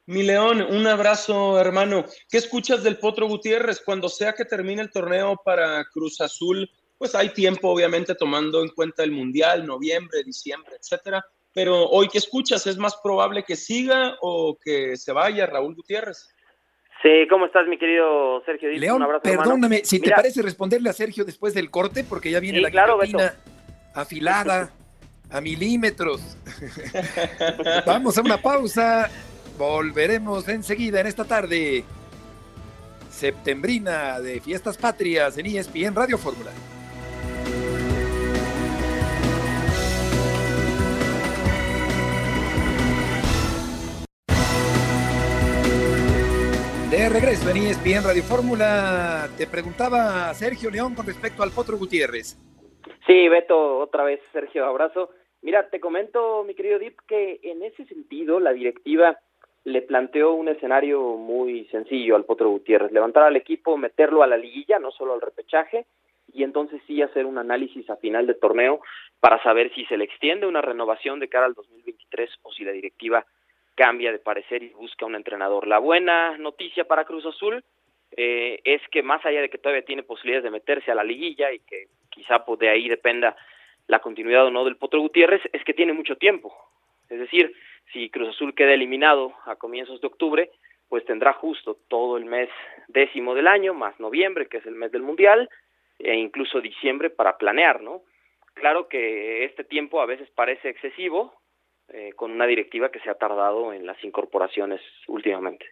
[0.06, 2.04] Mi León, un abrazo, hermano.
[2.30, 3.80] ¿Qué escuchas del Potro Gutiérrez?
[3.80, 8.68] Cuando sea que termine el torneo para Cruz Azul, pues hay tiempo, obviamente, tomando en
[8.68, 11.24] cuenta el Mundial, noviembre, diciembre, etcétera.
[11.54, 12.66] Pero hoy, ¿qué escuchas?
[12.66, 16.28] ¿Es más probable que siga o que se vaya Raúl Gutiérrez?
[17.02, 18.68] Sí, ¿cómo estás, mi querido Sergio?
[18.72, 22.70] León, perdóname, si te parece responderle a Sergio después del corte, porque ya viene la
[22.70, 22.98] claro,
[23.94, 24.70] afilada
[25.30, 26.36] a milímetros.
[27.86, 29.08] Vamos a una pausa.
[29.56, 31.82] Volveremos enseguida en esta tarde
[33.08, 36.50] septembrina de Fiestas Patrias en ESPN Radio Fórmula.
[46.90, 52.36] De regreso en ESPN Radio Fórmula, te preguntaba Sergio León con respecto al Potro Gutiérrez.
[53.06, 55.10] Sí, Beto, otra vez, Sergio, abrazo.
[55.40, 59.20] Mira, te comento, mi querido Dip, que en ese sentido la directiva
[59.62, 64.36] le planteó un escenario muy sencillo al Potro Gutiérrez, levantar al equipo, meterlo a la
[64.36, 65.86] liguilla, no solo al repechaje,
[66.32, 68.80] y entonces sí hacer un análisis a final de torneo
[69.20, 72.72] para saber si se le extiende una renovación de cara al 2023 o si la
[72.72, 73.24] directiva
[73.80, 75.66] cambia de parecer y busca un entrenador.
[75.66, 77.64] La buena noticia para Cruz Azul
[78.14, 81.50] eh, es que más allá de que todavía tiene posibilidades de meterse a la liguilla
[81.50, 83.34] y que quizá pues, de ahí dependa
[83.86, 86.54] la continuidad o no del Potro Gutiérrez, es que tiene mucho tiempo.
[87.08, 87.54] Es decir,
[87.90, 90.50] si Cruz Azul queda eliminado a comienzos de octubre,
[90.90, 92.50] pues tendrá justo todo el mes
[92.88, 95.48] décimo del año, más noviembre, que es el mes del Mundial,
[95.98, 98.02] e incluso diciembre para planear, ¿no?
[98.52, 101.39] Claro que este tiempo a veces parece excesivo,
[101.92, 105.66] eh, con una directiva que se ha tardado en las incorporaciones últimamente.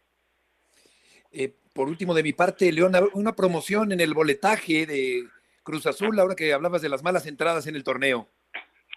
[1.32, 5.24] Eh, por último, de mi parte, León, una promoción en el boletaje de
[5.62, 8.26] Cruz Azul, ahora que hablabas de las malas entradas en el torneo.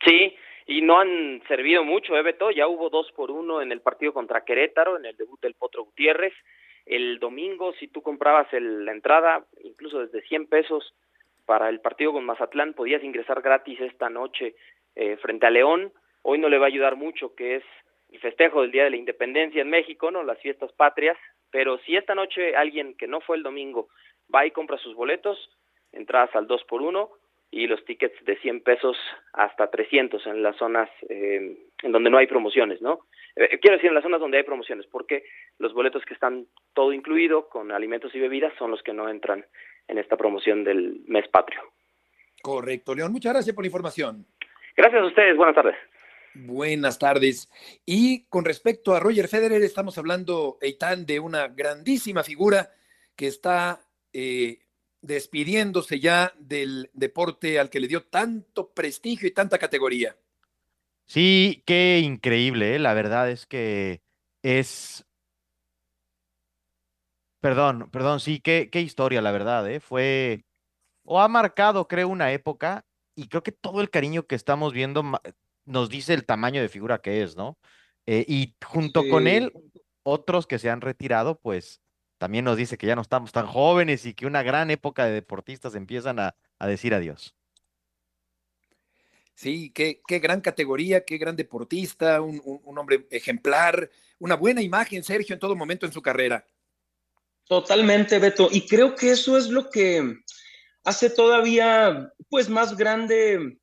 [0.05, 0.35] Sí,
[0.67, 2.49] y no han servido mucho, ¿eh, Beto?
[2.51, 5.83] Ya hubo dos por uno en el partido contra Querétaro, en el debut del Potro
[5.83, 6.33] Gutiérrez.
[6.85, 10.95] El domingo, si tú comprabas el, la entrada, incluso desde 100 pesos
[11.45, 14.55] para el partido con Mazatlán, podías ingresar gratis esta noche
[14.95, 15.91] eh, frente a León.
[16.23, 17.63] Hoy no le va a ayudar mucho, que es
[18.11, 20.23] el festejo del Día de la Independencia en México, ¿no?
[20.23, 21.17] Las fiestas patrias.
[21.51, 23.89] Pero si esta noche alguien que no fue el domingo
[24.33, 25.49] va y compra sus boletos,
[25.91, 27.09] entradas al 2 por 1
[27.51, 28.97] y los tickets de 100 pesos
[29.33, 33.01] hasta 300 en las zonas eh, en donde no hay promociones, ¿no?
[33.35, 35.23] Eh, quiero decir en las zonas donde hay promociones, porque
[35.59, 39.45] los boletos que están todo incluido con alimentos y bebidas son los que no entran
[39.87, 41.61] en esta promoción del mes patrio.
[42.41, 43.11] Correcto, León.
[43.11, 44.25] Muchas gracias por la información.
[44.75, 45.35] Gracias a ustedes.
[45.35, 45.75] Buenas tardes.
[46.33, 47.49] Buenas tardes.
[47.85, 52.71] Y con respecto a Roger Federer, estamos hablando, Eitan, de una grandísima figura
[53.15, 54.59] que está eh,
[55.01, 60.15] despidiéndose ya del deporte al que le dio tanto prestigio y tanta categoría.
[61.05, 62.79] Sí, qué increíble, ¿eh?
[62.79, 64.01] la verdad es que
[64.41, 65.05] es...
[67.41, 69.79] Perdón, perdón, sí, qué, qué historia, la verdad, ¿eh?
[69.79, 70.45] Fue,
[71.03, 75.03] o ha marcado, creo, una época y creo que todo el cariño que estamos viendo
[75.65, 77.57] nos dice el tamaño de figura que es, ¿no?
[78.05, 79.53] Eh, y junto con él,
[80.03, 81.81] otros que se han retirado, pues
[82.17, 85.11] también nos dice que ya no estamos tan jóvenes y que una gran época de
[85.11, 87.35] deportistas empiezan a, decir adiós.
[89.33, 95.03] Sí, qué, qué, gran categoría, qué gran deportista, un, un, hombre ejemplar, una buena imagen,
[95.03, 96.45] Sergio, en todo momento en su carrera.
[97.45, 98.49] Totalmente, Beto.
[98.51, 100.19] Y creo que eso es lo que
[100.83, 103.57] hace todavía, pues, más grande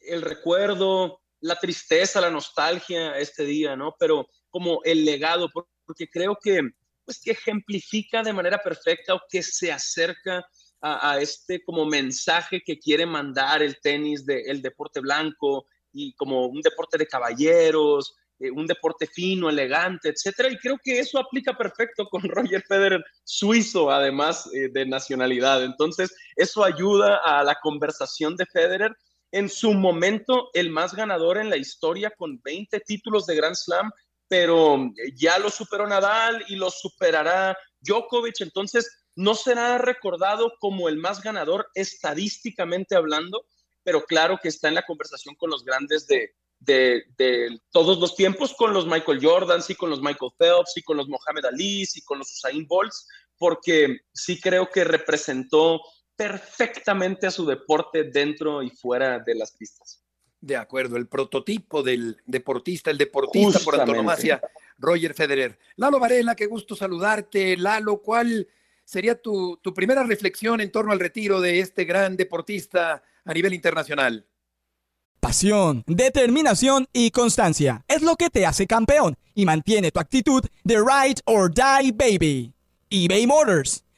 [0.00, 3.94] el recuerdo, la tristeza, la nostalgia este día, ¿no?
[3.98, 6.60] Pero como el legado, porque creo que
[7.04, 10.44] pues que ejemplifica de manera perfecta o que se acerca
[10.82, 16.60] a, este como mensaje que quiere mandar el tenis del deporte blanco y como un
[16.60, 20.50] deporte de caballeros, eh, un deporte fino, elegante, etcétera.
[20.50, 25.64] Y creo que eso aplica perfecto con Roger Federer, suizo, además eh, de nacionalidad.
[25.64, 28.94] Entonces, eso ayuda a la conversación de Federer.
[29.32, 33.90] En su momento, el más ganador en la historia con 20 títulos de Grand Slam
[34.28, 40.88] pero eh, ya lo superó Nadal y lo superará Djokovic, entonces no será recordado como
[40.88, 43.46] el más ganador estadísticamente hablando,
[43.82, 46.32] pero claro que está en la conversación con los grandes de,
[47.70, 51.08] todos los tiempos, con los Michael Jordans y con los Michael Phelps y con los
[51.08, 53.06] Mohamed Ali y con los Usain Bolts,
[53.38, 55.80] porque sí creo que representó
[56.16, 60.02] perfectamente a su deporte dentro y fuera de las pistas.
[60.40, 64.40] De acuerdo, el prototipo del deportista, el deportista por antonomasia,
[64.78, 65.58] Roger Federer.
[65.76, 67.56] Lalo Varela, qué gusto saludarte.
[67.56, 68.46] Lalo, ¿cuál
[68.84, 73.54] sería tu, tu primera reflexión en torno al retiro de este gran deportista a nivel
[73.54, 74.26] internacional?
[75.20, 80.76] Pasión, determinación y constancia es lo que te hace campeón y mantiene tu actitud de
[80.76, 82.52] ride or die baby.
[82.88, 83.85] eBay Motors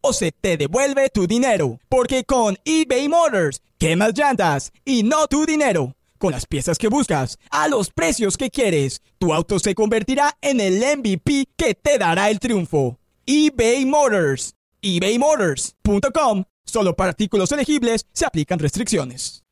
[0.00, 1.78] o se te devuelve tu dinero.
[1.88, 7.38] Porque con eBay Motors, quemas llantas y no tu dinero con las piezas que buscas,
[7.50, 9.02] a los precios que quieres.
[9.18, 12.98] Tu auto se convertirá en el MVP que te dará el triunfo.
[13.26, 14.54] eBay Motors.
[14.82, 16.44] ebaymotors.com.
[16.64, 19.44] Solo para artículos elegibles se aplican restricciones.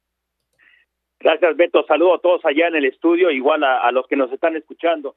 [1.20, 1.84] Gracias, Beto.
[1.86, 5.16] Saludo a todos allá en el estudio, igual a, los que nos están escuchando.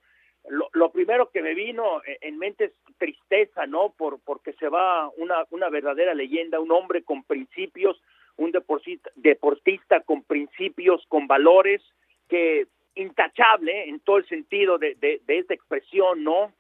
[0.51, 3.93] Lo, primero que me vino en mente es tristeza, ¿no?
[3.97, 8.01] Por, porque se va una, una verdadera leyenda, un hombre con principios,
[8.35, 11.81] un deportista, con principios, con valores,
[12.27, 16.51] que intachable en todo el sentido de, de, esta expresión, ¿no?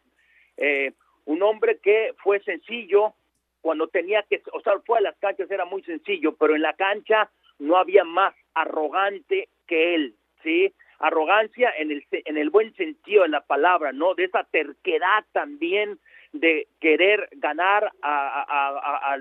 [0.55, 0.93] Eh,
[1.25, 3.13] un hombre que fue sencillo
[3.59, 6.73] cuando tenía que, o sea, fue a las canchas era muy sencillo, pero en la
[6.73, 10.73] cancha no había más arrogante que él, ¿sí?
[10.99, 14.13] Arrogancia en el, en el buen sentido de la palabra, ¿no?
[14.13, 15.99] De esa terquedad también
[16.31, 19.17] de querer ganar a,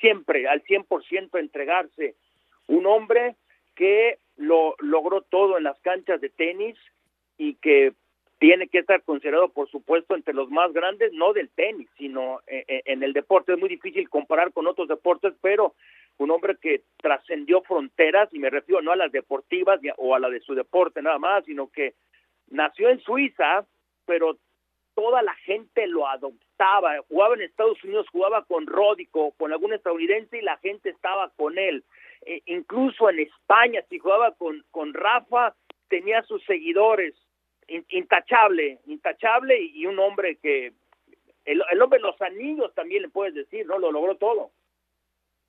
[0.00, 2.16] siempre al 100% entregarse.
[2.66, 3.36] Un hombre
[3.74, 6.76] que lo logró todo en las canchas de tenis
[7.36, 7.92] y que
[8.38, 12.64] tiene que estar considerado, por supuesto, entre los más grandes, no del tenis, sino eh,
[12.66, 13.52] eh, en el deporte.
[13.52, 15.74] Es muy difícil comparar con otros deportes, pero
[16.18, 20.28] un hombre que trascendió fronteras, y me refiero no a las deportivas o a la
[20.28, 21.94] de su deporte nada más, sino que
[22.48, 23.66] nació en Suiza,
[24.04, 24.36] pero
[24.94, 30.38] toda la gente lo adoptaba, jugaba en Estados Unidos, jugaba con Ródico, con algún estadounidense
[30.38, 31.84] y la gente estaba con él.
[32.26, 35.54] E incluso en España, si jugaba con, con Rafa,
[35.88, 37.14] tenía sus seguidores,
[37.66, 40.72] intachable, intachable y un hombre que,
[41.44, 43.78] el, el hombre los anillos también le puedes decir, ¿no?
[43.78, 44.50] Lo logró todo.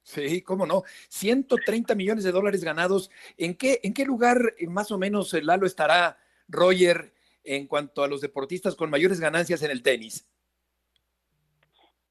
[0.04, 0.84] Sí, cómo no.
[1.10, 3.12] 130 millones de dólares ganados.
[3.38, 8.04] ¿En qué, en qué lugar eh, más o menos el Lalo estará Roger en cuanto
[8.04, 10.28] a los deportistas con mayores ganancias en el tenis?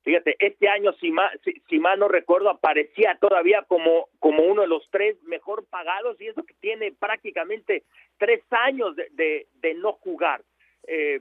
[0.02, 1.38] Fíjate, este año, si mal,
[1.68, 6.28] si, mal no recuerdo, aparecía todavía como, como uno de los tres mejor pagados y
[6.28, 7.84] eso que tiene prácticamente
[8.16, 10.42] tres años de, de, no jugar.
[10.86, 11.20] Eh,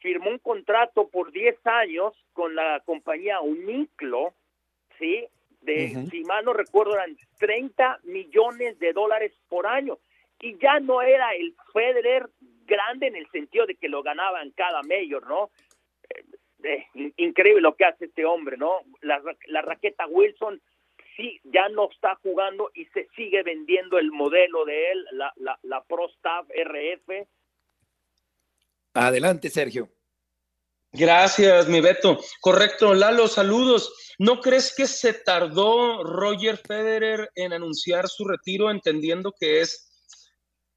[0.00, 4.34] firmó un contrato por 10 años con la compañía Uniclo,
[4.98, 5.26] ¿sí?
[5.66, 9.98] De, si mal no recuerdo, eran 30 millones de dólares por año.
[10.40, 12.30] Y ya no era el Federer
[12.64, 15.50] grande en el sentido de que lo ganaban cada mayor, ¿no?
[16.62, 16.86] Eh,
[17.16, 18.80] increíble lo que hace este hombre, ¿no?
[19.02, 20.60] La, la raqueta Wilson
[21.16, 25.58] sí ya no está jugando y se sigue vendiendo el modelo de él, la, la,
[25.62, 27.26] la Pro Staff RF.
[28.94, 29.88] Adelante, Sergio.
[30.96, 32.18] Gracias, mi Beto.
[32.40, 33.92] Correcto, Lalo, saludos.
[34.18, 39.90] ¿No crees que se tardó Roger Federer en anunciar su retiro entendiendo que es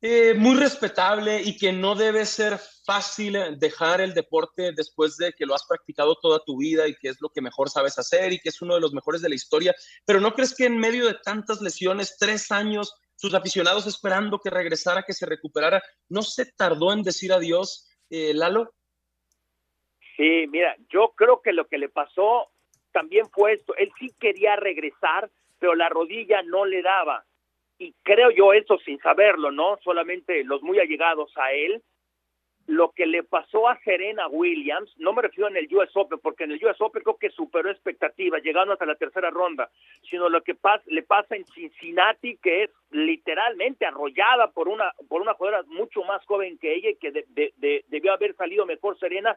[0.01, 5.45] eh, muy respetable y que no debe ser fácil dejar el deporte después de que
[5.45, 8.39] lo has practicado toda tu vida y que es lo que mejor sabes hacer y
[8.39, 9.74] que es uno de los mejores de la historia?
[10.05, 14.49] Pero ¿no crees que en medio de tantas lesiones, tres años, sus aficionados esperando que
[14.49, 18.74] regresara, que se recuperara, no se tardó en decir adiós, eh, Lalo?
[20.20, 22.49] Sí, mira, yo creo que lo que le pasó
[22.91, 23.74] también fue esto.
[23.78, 27.24] Él sí quería regresar, pero la rodilla no le daba.
[27.78, 29.78] Y creo yo eso sin saberlo, ¿no?
[29.82, 31.82] Solamente los muy allegados a él.
[32.67, 36.43] Lo que le pasó a Serena Williams, no me refiero en el US Open, porque
[36.43, 39.72] en el US Open creo que superó expectativas, llegando hasta la tercera ronda,
[40.09, 40.55] sino lo que
[40.88, 46.24] le pasa en Cincinnati, que es literalmente arrollada por una, por una jugadora mucho más
[46.26, 47.11] joven que ella y que
[47.88, 49.36] debió haber salido mejor Serena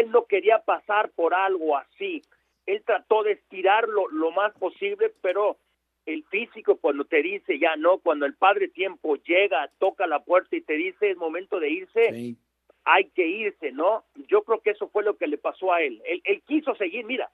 [0.00, 2.22] él no quería pasar por algo así.
[2.66, 5.58] Él trató de estirarlo lo más posible, pero
[6.06, 10.56] el físico cuando te dice ya no, cuando el padre tiempo llega, toca la puerta
[10.56, 12.36] y te dice es momento de irse,
[12.84, 14.04] hay que irse, ¿no?
[14.28, 16.02] Yo creo que eso fue lo que le pasó a él.
[16.04, 17.30] Él, él quiso seguir, mira,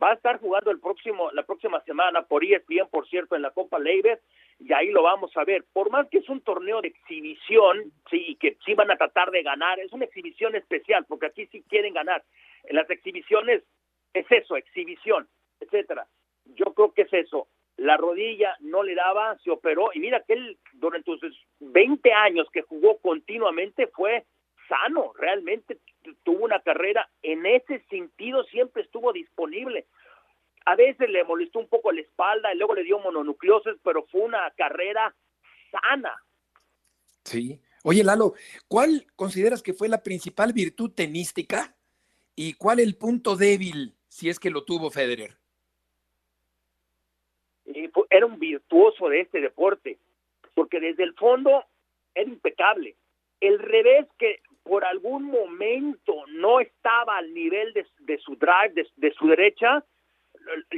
[0.00, 3.50] va a estar jugando el próximo, la próxima semana por ESPN, por cierto, en la
[3.50, 4.20] Copa Leiber,
[4.58, 5.64] y ahí lo vamos a ver.
[5.72, 9.30] Por más que es un torneo de exhibición, sí, y que sí van a tratar
[9.30, 12.22] de ganar, es una exhibición especial, porque aquí sí quieren ganar.
[12.64, 13.62] En las exhibiciones
[14.14, 15.28] es eso, exhibición,
[15.60, 16.06] etcétera.
[16.44, 17.48] Yo creo que es eso.
[17.76, 22.48] La rodilla no le daba, se operó, y mira que él durante sus 20 años
[22.52, 24.24] que jugó continuamente fue
[24.68, 25.78] sano, realmente
[26.24, 29.86] tuvo una carrera en ese sentido, siempre estuvo disponible.
[30.64, 34.20] A veces le molestó un poco la espalda y luego le dio mononucleosis, pero fue
[34.22, 35.14] una carrera
[35.70, 36.22] sana.
[37.24, 37.60] Sí.
[37.84, 38.34] Oye, Lalo,
[38.68, 41.74] ¿cuál consideras que fue la principal virtud tenística
[42.36, 45.36] y cuál el punto débil, si es que lo tuvo Federer?
[48.10, 49.98] era un virtuoso de este deporte,
[50.54, 51.64] porque desde el fondo
[52.14, 52.94] era impecable.
[53.40, 59.26] El revés que por algún momento no estaba al nivel de, su drive, de, su
[59.26, 59.84] derecha,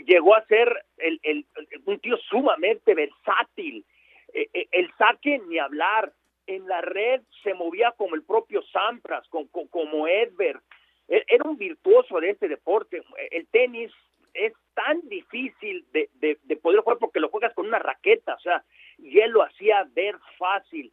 [0.07, 1.47] llegó a ser el,
[1.85, 3.85] un tío sumamente versátil.
[4.32, 6.12] E, e, el saque ni hablar.
[6.47, 10.61] En la red se movía como el propio Sampras, como, como Edberg.
[11.09, 13.03] Era un virtuoso de este deporte.
[13.30, 13.91] El tenis
[14.35, 18.62] es tan difícil de, de poder jugar porque lo juegas con una raqueta, o sea,
[18.99, 20.93] y él lo hacía ver fácil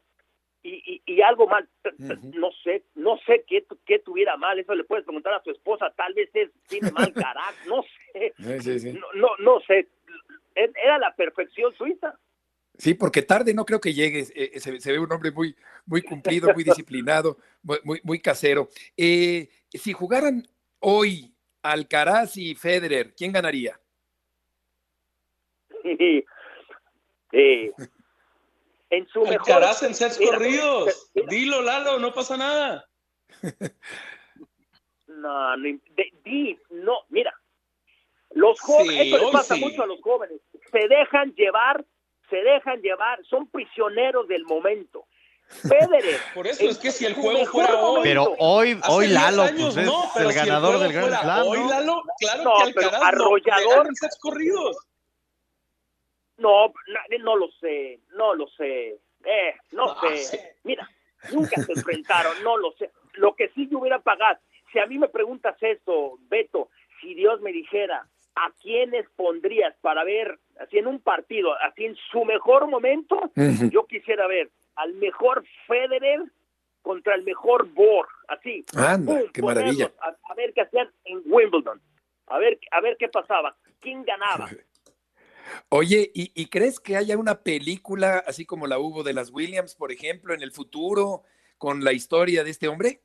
[0.63, 5.05] y, y, algo mal, no sé, no sé qué, qué tuviera mal, eso le puedes
[5.05, 7.83] preguntar a su esposa, tal vez es, tiene mal carácter, no
[8.13, 9.87] sé, No, no, no, sé,
[10.55, 12.17] e, era la perfección suiza.
[12.77, 15.55] Sí, porque tarde no creo que llegue, eh, se, ve un hombre muy,
[15.85, 18.69] muy cumplido, muy disciplinado, muy, muy, casero.
[18.95, 20.47] Eh, si jugaran
[20.79, 21.33] hoy
[21.63, 23.79] Alcaraz y Federer, ¿quién ganaría?
[27.31, 27.71] eh,
[28.91, 29.63] en su mejor...
[29.81, 31.09] en sets corridos.
[31.27, 32.85] Dilo, Lalo, no pasa nada.
[35.07, 35.79] no, no,
[36.23, 37.33] di, no, mira,
[38.31, 41.85] los jóvenes, esto les pasa mucho a los jóvenes, se dejan llevar,
[42.29, 45.05] se dejan llevar, son prisioneros del momento.
[45.47, 46.17] Federer.
[46.33, 48.01] Por eso es que si el juego fuera hoy.
[48.03, 51.47] Pero hoy, hoy Lalo, pues es el ganador del Grand Slam.
[51.47, 54.77] Hoy Lalo, claro no, que Alcaraz arrollador, en sets corridos.
[56.41, 56.73] No,
[57.19, 58.99] no, lo sé, no lo sé.
[59.23, 60.55] Eh, no, sé.
[60.63, 60.89] Mira,
[61.31, 62.91] nunca se enfrentaron, no lo sé.
[63.13, 64.39] Lo que sí yo hubiera pagado,
[64.71, 66.69] si a mí me preguntas esto, Beto,
[66.99, 71.95] si Dios me dijera, ¿a quiénes pondrías para ver, así en un partido, así en
[72.11, 73.19] su mejor momento?
[73.71, 76.21] Yo quisiera ver al mejor Federer
[76.81, 78.65] contra el mejor Borg, así.
[78.75, 79.91] Anda, qué maravilla.
[79.99, 81.79] A, ver qué hacían en Wimbledon,
[82.27, 84.49] a ver, a ver qué pasaba, quién ganaba.
[85.69, 89.75] Oye, ¿y, ¿y, crees que haya una película así como la hubo de las Williams,
[89.75, 91.23] por ejemplo, en el futuro,
[91.57, 93.01] con la historia de este hombre?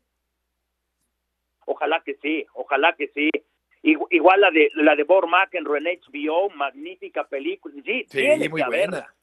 [1.67, 3.31] Ojalá que sí, ojalá que sí.
[3.83, 7.75] Igual la de la de Bob McEnroe en HBO, magnífica película.
[7.85, 9.15] Sí, sí muy buena.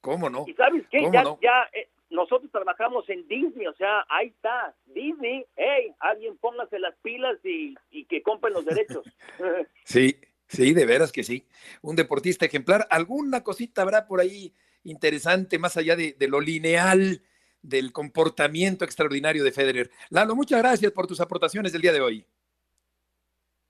[0.00, 0.44] ¿Cómo no?
[0.46, 5.46] Y sabes qué, ya, ya eh, nosotros trabajamos en Disney, o sea, ahí está, Disney,
[5.56, 9.04] hey, alguien póngase las pilas y, y que compren los derechos.
[9.84, 10.16] sí,
[10.50, 11.46] sí, de veras que sí.
[11.80, 12.86] Un deportista ejemplar.
[12.90, 17.22] ¿Alguna cosita habrá por ahí interesante más allá de, de lo lineal?
[17.62, 19.90] del comportamiento extraordinario de Federer.
[20.08, 22.26] Lalo, muchas gracias por tus aportaciones del día de hoy.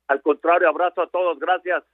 [0.07, 1.85] Al contrario, abrazo a todos, gracias.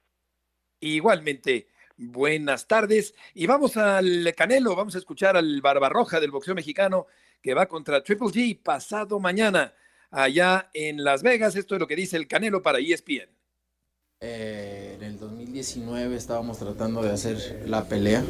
[0.80, 3.14] Igualmente, buenas tardes.
[3.34, 7.06] Y vamos al Canelo, vamos a escuchar al Barbarroja del boxeo mexicano
[7.42, 9.74] que va contra Triple G pasado mañana
[10.10, 11.56] allá en Las Vegas.
[11.56, 13.35] Esto es lo que dice el Canelo para ESPN.
[14.22, 18.24] Eh, en el 2019 estábamos tratando de hacer la pelea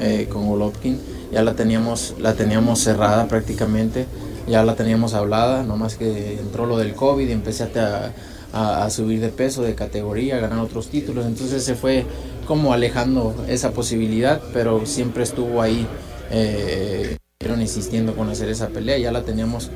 [0.00, 1.00] eh, con Golovkin.
[1.30, 4.06] Ya la teníamos, la teníamos cerrada prácticamente,
[4.48, 8.12] ya la teníamos hablada, nomás que entró lo del COVID y empecé a,
[8.52, 11.24] a, subir de peso, de categoría, a ganar otros títulos.
[11.24, 12.06] Entonces se fue
[12.48, 15.86] como alejando esa posibilidad, pero siempre estuvo ahí.
[16.32, 17.19] Eh,
[17.58, 19.70] insistiendo con hacer esa pelea, ya la teníamos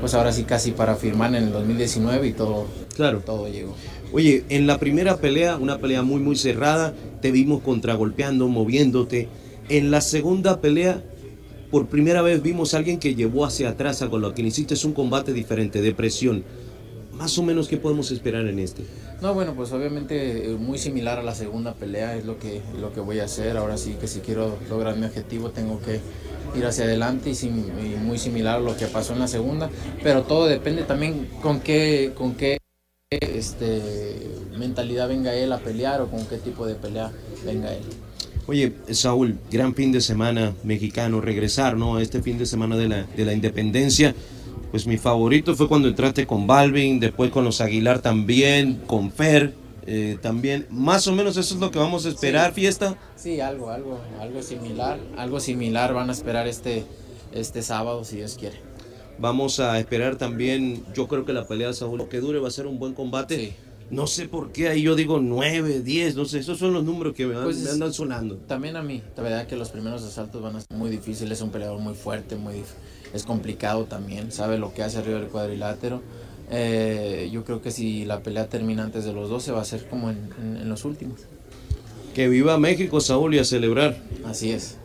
[0.00, 2.66] pues ahora sí casi para firmar en el 2019 y todo,
[2.96, 3.20] claro.
[3.20, 3.76] todo llegó.
[4.10, 9.28] Oye, en la primera pelea, una pelea muy muy cerrada, te vimos contragolpeando, moviéndote.
[9.68, 11.04] En la segunda pelea,
[11.70, 14.46] por primera vez vimos a alguien que llevó hacia atrás a Golovkin.
[14.46, 16.42] Hiciste un combate diferente, de presión.
[17.20, 18.82] Más o menos, ¿qué podemos esperar en este?
[19.20, 22.94] No, bueno, pues obviamente eh, muy similar a la segunda pelea es lo que, lo
[22.94, 23.58] que voy a hacer.
[23.58, 26.00] Ahora sí que si quiero lograr mi objetivo tengo que
[26.58, 27.46] ir hacia adelante y,
[27.98, 29.68] muy similar a lo que pasó en la segunda.
[30.02, 32.56] Pero todo depende también con qué, con qué
[33.10, 33.82] este,
[34.56, 37.12] mentalidad venga él a pelear o con qué tipo de pelea
[37.44, 37.82] venga él.
[38.46, 42.00] Oye, Saúl, gran fin de semana mexicano, regresar, ¿no?
[42.00, 44.14] Este fin de semana de la, de la independencia.
[44.70, 49.54] Pues mi favorito fue cuando entraste con Balvin, después con los Aguilar también, con Fer
[49.86, 50.66] eh, también.
[50.70, 52.96] Más o menos eso es lo que vamos a esperar, fiesta.
[53.16, 56.84] Sí, algo, algo, algo similar, algo similar van a esperar este,
[57.32, 58.60] este sábado, si Dios quiere.
[59.18, 62.66] Vamos a esperar también, yo creo que la pelea, Saúl, que dure va a ser
[62.66, 63.54] un buen combate.
[63.90, 67.12] No sé por qué, ahí yo digo 9, 10, no sé, esos son los números
[67.12, 68.36] que me, pues andan sonando.
[68.36, 71.42] También a mí, la verdad que los primeros asaltos van a ser muy difíciles, es
[71.42, 72.54] un peleador muy fuerte, muy
[73.12, 76.02] es complicado también, sabe lo que hace arriba del cuadrilátero.
[76.50, 79.88] Eh, yo creo que si la pelea termina antes de los 12 va a ser
[79.88, 81.20] como en, en los últimos.
[82.14, 83.96] Que viva México, Saúl, y a celebrar.
[84.24, 84.80] Así es.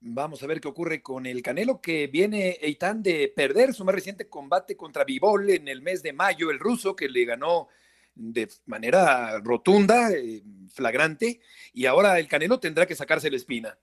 [0.00, 3.94] Vamos a ver qué ocurre con el Canelo, que viene Eitan de perder su más
[3.94, 7.68] reciente combate contra Vivol en el mes de mayo, el ruso, que le ganó
[8.14, 10.42] de manera rotunda, eh,
[10.72, 11.40] flagrante,
[11.72, 13.78] y ahora el Canelo tendrá que sacarse la espina.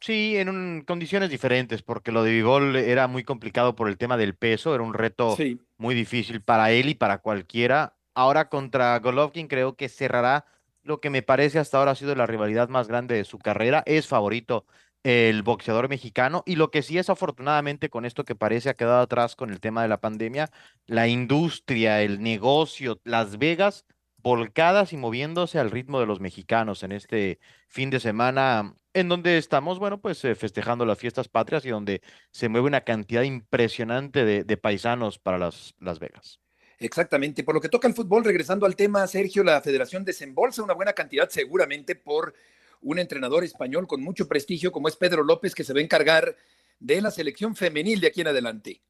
[0.00, 4.34] Sí, en condiciones diferentes, porque lo de Vivol era muy complicado por el tema del
[4.36, 5.36] peso, era un reto
[5.76, 7.96] muy difícil para él y para cualquiera.
[8.14, 10.44] Ahora contra Golovkin creo que cerrará
[10.82, 13.82] lo que me parece hasta ahora ha sido la rivalidad más grande de su carrera.
[13.86, 14.64] Es favorito
[15.02, 16.42] el boxeador mexicano.
[16.46, 19.60] Y lo que sí es afortunadamente con esto que parece ha quedado atrás con el
[19.60, 20.50] tema de la pandemia,
[20.86, 23.84] la industria, el negocio, Las Vegas
[24.18, 27.38] volcadas y moviéndose al ritmo de los mexicanos en este
[27.68, 32.02] fin de semana, en donde estamos, bueno, pues eh, festejando las fiestas patrias y donde
[32.30, 36.40] se mueve una cantidad impresionante de, de paisanos para las, las Vegas.
[36.78, 37.42] Exactamente.
[37.42, 40.92] Por lo que toca al fútbol, regresando al tema, Sergio, la federación desembolsa una buena
[40.92, 42.34] cantidad seguramente por
[42.80, 46.36] un entrenador español con mucho prestigio como es Pedro López, que se va a encargar
[46.78, 48.82] de la selección femenil de aquí en adelante.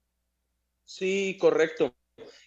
[0.84, 1.94] Sí, correcto.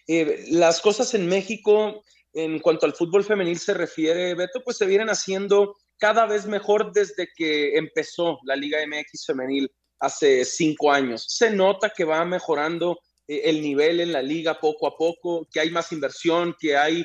[0.06, 4.86] Eh, las cosas en México, en cuanto al fútbol femenil se refiere, Beto, pues se
[4.86, 9.70] vienen haciendo cada vez mejor desde que empezó la Liga MX femenil
[10.00, 11.24] hace cinco años.
[11.28, 15.60] Se nota que va mejorando eh, el nivel en la liga poco a poco, que
[15.60, 17.04] hay más inversión, que hay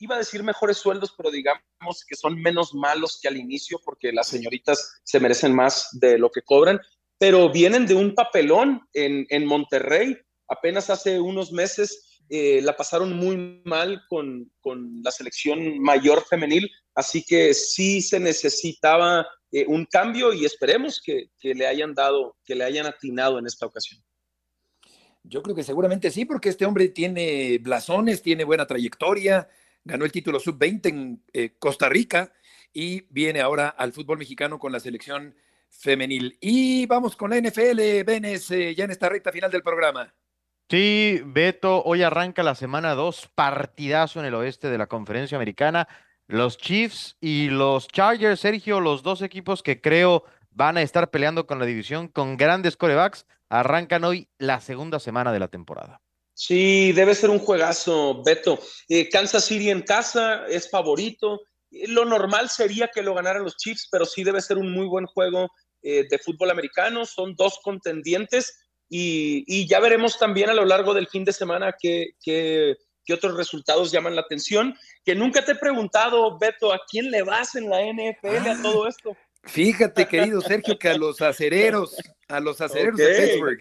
[0.00, 4.12] iba a decir mejores sueldos, pero digamos que son menos malos que al inicio porque
[4.12, 6.80] las señoritas se merecen más de lo que cobran,
[7.18, 10.16] pero vienen de un papelón en, en Monterrey.
[10.48, 16.70] Apenas hace unos meses eh, la pasaron muy mal con, con, la selección mayor femenil,
[16.94, 22.36] así que sí se necesitaba eh, un cambio y esperemos que, que, le hayan dado,
[22.44, 24.00] que le hayan atinado en esta ocasión.
[25.24, 29.48] Yo creo que seguramente sí, porque este hombre tiene blasones, tiene buena trayectoria,
[29.82, 32.32] ganó el título sub-20 en eh, Costa Rica
[32.72, 35.34] y viene ahora al fútbol mexicano con la selección
[35.68, 36.38] femenil.
[36.40, 40.14] Y vamos con la NFL, Benes, ya en esta recta final del programa.
[40.70, 45.88] Sí, Beto, hoy arranca la semana 2, partidazo en el oeste de la conferencia americana.
[46.28, 51.44] Los Chiefs y los Chargers, Sergio, los dos equipos que creo van a estar peleando
[51.48, 56.00] con la división con grandes corebacks, arrancan hoy la segunda semana de la temporada.
[56.34, 58.60] Sí, debe ser un juegazo, Beto.
[58.88, 61.40] Eh, Kansas City en casa es favorito.
[61.72, 64.86] Eh, lo normal sería que lo ganaran los Chiefs, pero sí debe ser un muy
[64.86, 65.48] buen juego
[65.82, 67.04] eh, de fútbol americano.
[67.06, 72.16] Son dos contendientes y, ya veremos también a lo largo del fin de semana qué,
[72.22, 72.76] qué,
[73.12, 74.76] otros resultados llaman la atención.
[75.04, 78.86] Que nunca te he preguntado, Beto, ¿a quién le vas en la NFL a todo
[78.86, 79.16] esto?
[79.44, 81.96] Fíjate, querido Sergio, que a los acereros,
[82.28, 83.60] a los acereros de Pittsburgh.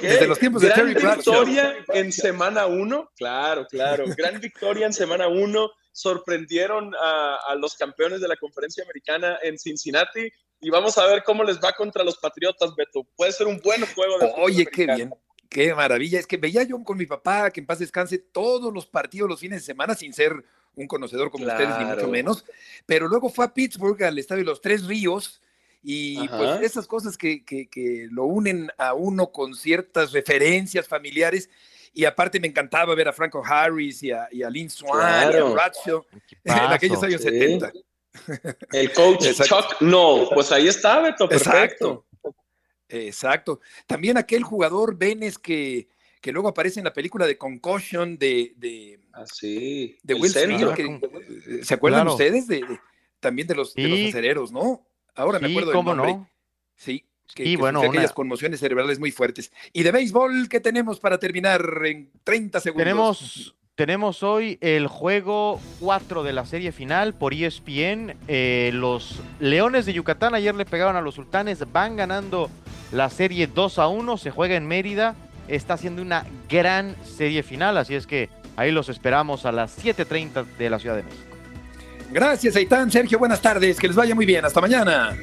[0.00, 4.04] Desde los tiempos de Gran victoria en semana uno, claro, claro.
[4.16, 5.70] Gran victoria en semana uno.
[5.92, 10.30] Sorprendieron a, a, los campeones de la conferencia americana en Cincinnati
[10.60, 13.06] y vamos a ver cómo les va contra los Patriotas, Beto.
[13.16, 15.14] Puede ser un buen juego de Oye, qué bien.
[15.48, 16.18] Qué maravilla.
[16.18, 19.40] Es que veía yo con mi papá, que en paz descanse, todos los partidos los
[19.40, 20.44] fines de semana sin ser
[20.76, 22.44] un conocedor como ustedes, ni mucho menos.
[22.84, 25.40] Pero luego fue a Pittsburgh, al estadio de los Tres Ríos,
[25.82, 31.48] y pues esas cosas que, que, que, lo unen a uno con ciertas referencias familiares.
[31.92, 35.36] Y aparte me encantaba ver a Franco Harris y a, y a Lynn Swan y
[35.36, 36.04] a Bradshaw
[36.44, 37.72] en aquellos años 70.
[38.72, 41.54] El coach Chuck no, pues ahí está, Beto, perfecto.
[41.62, 42.06] Exacto.
[42.88, 43.60] Exacto.
[43.86, 45.88] También aquel jugador Benes que,
[46.20, 49.98] que luego aparece en la película de Concussion de, de, ah, sí.
[50.02, 51.64] de Will Smith.
[51.64, 52.64] ¿Se acuerdan ustedes de,
[53.20, 54.86] también de los, de los acereros, no?
[55.14, 56.14] Ahora me acuerdo cómo del nombre.
[56.14, 56.30] no.
[56.76, 59.50] Sí, que, bueno, aquellas conmociones cerebrales muy fuertes.
[59.72, 62.84] Y de béisbol, ¿qué tenemos para terminar en 30 segundos?
[62.84, 68.16] Tenemos tenemos hoy el juego 4 de la serie final por ESPN.
[68.26, 72.48] Eh, los Leones de Yucatán ayer le pegaron a los Sultanes, van ganando
[72.90, 75.14] la serie 2 a 1, se juega en Mérida,
[75.46, 80.44] está siendo una gran serie final, así es que ahí los esperamos a las 7.30
[80.58, 81.36] de la Ciudad de México.
[82.12, 82.90] Gracias, Aitán.
[82.90, 85.16] Sergio, buenas tardes, que les vaya muy bien, hasta mañana.